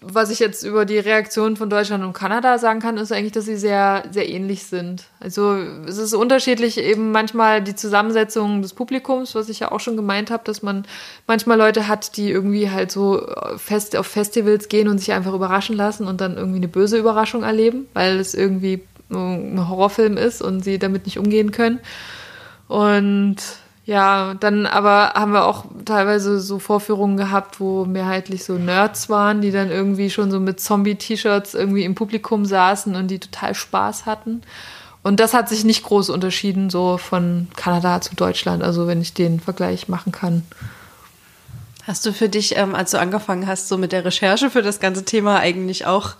[0.02, 3.44] was ich jetzt über die Reaktion von Deutschland und Kanada sagen kann, ist eigentlich, dass
[3.44, 5.04] sie sehr, sehr ähnlich sind.
[5.20, 9.96] Also es ist unterschiedlich eben manchmal die Zusammensetzung des Publikums, was ich ja auch schon
[9.96, 10.86] gemeint habe, dass man
[11.26, 13.26] manchmal Leute hat, die irgendwie halt so
[13.58, 17.42] fest auf Festivals gehen und sich einfach überraschen lassen und dann irgendwie eine böse Überraschung
[17.42, 21.80] erleben, weil es irgendwie ein Horrorfilm ist und sie damit nicht umgehen können.
[22.68, 23.36] Und
[23.90, 29.40] ja, dann aber haben wir auch teilweise so Vorführungen gehabt, wo mehrheitlich so Nerds waren,
[29.40, 34.06] die dann irgendwie schon so mit Zombie-T-Shirts irgendwie im Publikum saßen und die total Spaß
[34.06, 34.42] hatten.
[35.02, 39.12] Und das hat sich nicht groß unterschieden, so von Kanada zu Deutschland, also wenn ich
[39.12, 40.44] den Vergleich machen kann.
[41.82, 44.78] Hast du für dich, ähm, als du angefangen hast, so mit der Recherche für das
[44.78, 46.14] ganze Thema eigentlich auch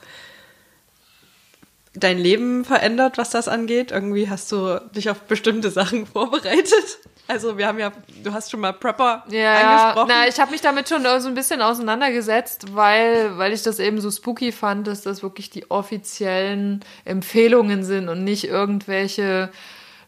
[1.95, 3.93] dein Leben verändert, was das angeht?
[3.93, 6.99] Irgendwie hast du dich auf bestimmte Sachen vorbereitet?
[7.31, 7.93] Also wir haben ja,
[8.24, 10.09] du hast schon mal Prepper ja, angesprochen.
[10.12, 14.01] Na, ich habe mich damit schon so ein bisschen auseinandergesetzt, weil, weil ich das eben
[14.01, 19.51] so spooky fand, dass das wirklich die offiziellen Empfehlungen sind und nicht irgendwelche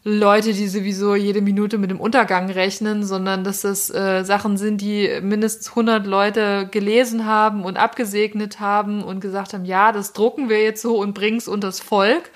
[0.05, 4.81] Leute, die sowieso jede Minute mit dem Untergang rechnen, sondern dass das äh, Sachen sind,
[4.81, 10.49] die mindestens 100 Leute gelesen haben und abgesegnet haben und gesagt haben, ja, das drucken
[10.49, 12.31] wir jetzt so und bring's unters Volk.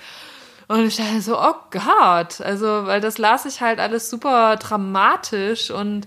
[0.68, 5.70] Und ich dachte so, oh Gott, also, weil das las ich halt alles super dramatisch
[5.70, 6.06] und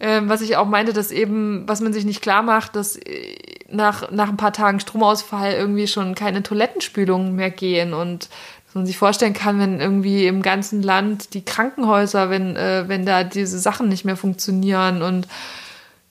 [0.00, 3.34] Ähm, was ich auch meinte, dass eben, was man sich nicht klar macht, dass äh,
[3.68, 8.28] nach, nach ein paar Tagen Stromausfall irgendwie schon keine Toilettenspülungen mehr gehen und
[8.66, 13.06] dass man sich vorstellen kann, wenn irgendwie im ganzen Land die Krankenhäuser, wenn, äh, wenn
[13.06, 15.26] da diese Sachen nicht mehr funktionieren und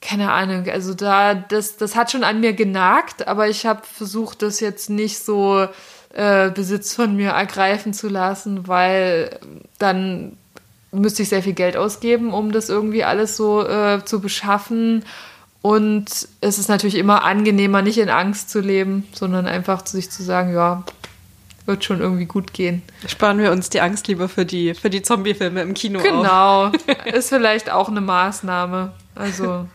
[0.02, 4.42] keine Ahnung, also da, das, das hat schon an mir genagt, aber ich habe versucht,
[4.42, 5.66] das jetzt nicht so
[6.14, 9.40] äh, Besitz von mir ergreifen zu lassen, weil
[9.80, 10.38] dann
[10.92, 15.04] müsste ich sehr viel Geld ausgeben, um das irgendwie alles so äh, zu beschaffen.
[15.62, 20.10] Und es ist natürlich immer angenehmer, nicht in Angst zu leben, sondern einfach zu sich
[20.10, 20.84] zu sagen, ja,
[21.66, 22.82] wird schon irgendwie gut gehen.
[23.06, 26.72] Sparen wir uns die Angst lieber für die, für die Zombie-Filme im Kino Genau.
[27.06, 28.94] ist vielleicht auch eine Maßnahme.
[29.16, 29.68] Also,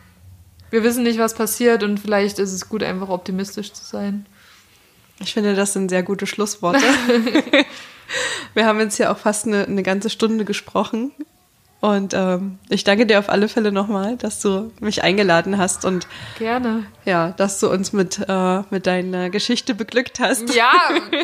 [0.70, 4.24] wir wissen nicht, was passiert und vielleicht ist es gut, einfach optimistisch zu sein.
[5.20, 6.82] Ich finde, das sind sehr gute Schlussworte.
[8.54, 11.12] Wir haben jetzt hier auch fast eine, eine ganze Stunde gesprochen.
[11.80, 16.06] Und ähm, ich danke dir auf alle Fälle nochmal, dass du mich eingeladen hast und
[16.38, 16.86] gerne.
[17.04, 20.54] Ja, dass du uns mit, äh, mit deiner Geschichte beglückt hast.
[20.54, 20.70] Ja,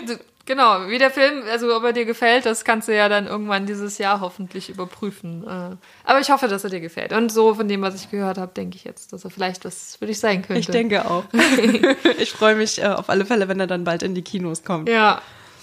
[0.49, 0.89] genau.
[0.89, 3.99] Wie der Film, also ob er dir gefällt, das kannst du ja dann irgendwann dieses
[3.99, 5.45] Jahr hoffentlich überprüfen.
[5.47, 7.13] Äh, aber ich hoffe, dass er dir gefällt.
[7.13, 9.95] Und so von dem, was ich gehört habe, denke ich jetzt, dass er vielleicht was
[9.97, 10.59] für dich sein könnte.
[10.59, 11.25] Ich denke auch.
[12.19, 14.89] ich freue mich äh, auf alle Fälle, wenn er dann bald in die Kinos kommt.
[14.89, 15.23] Ja,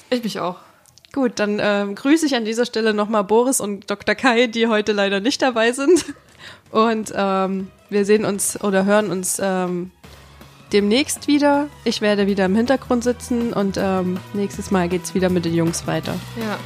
[0.09, 0.57] ich mich auch.
[1.11, 4.15] Gut, dann ähm, grüße ich an dieser Stelle nochmal Boris und Dr.
[4.15, 6.05] Kai, die heute leider nicht dabei sind.
[6.71, 9.91] Und ähm, wir sehen uns oder hören uns ähm,
[10.73, 11.67] demnächst wieder.
[11.83, 15.53] Ich werde wieder im Hintergrund sitzen und ähm, nächstes Mal geht es wieder mit den
[15.53, 16.15] Jungs weiter.
[16.37, 16.57] Ja.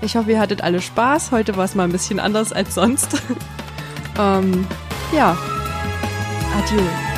[0.00, 1.30] Ich hoffe, ihr hattet alle Spaß.
[1.30, 3.22] Heute war es mal ein bisschen anders als sonst.
[4.18, 4.66] ähm,
[5.14, 5.36] ja.
[6.58, 7.11] Adieu.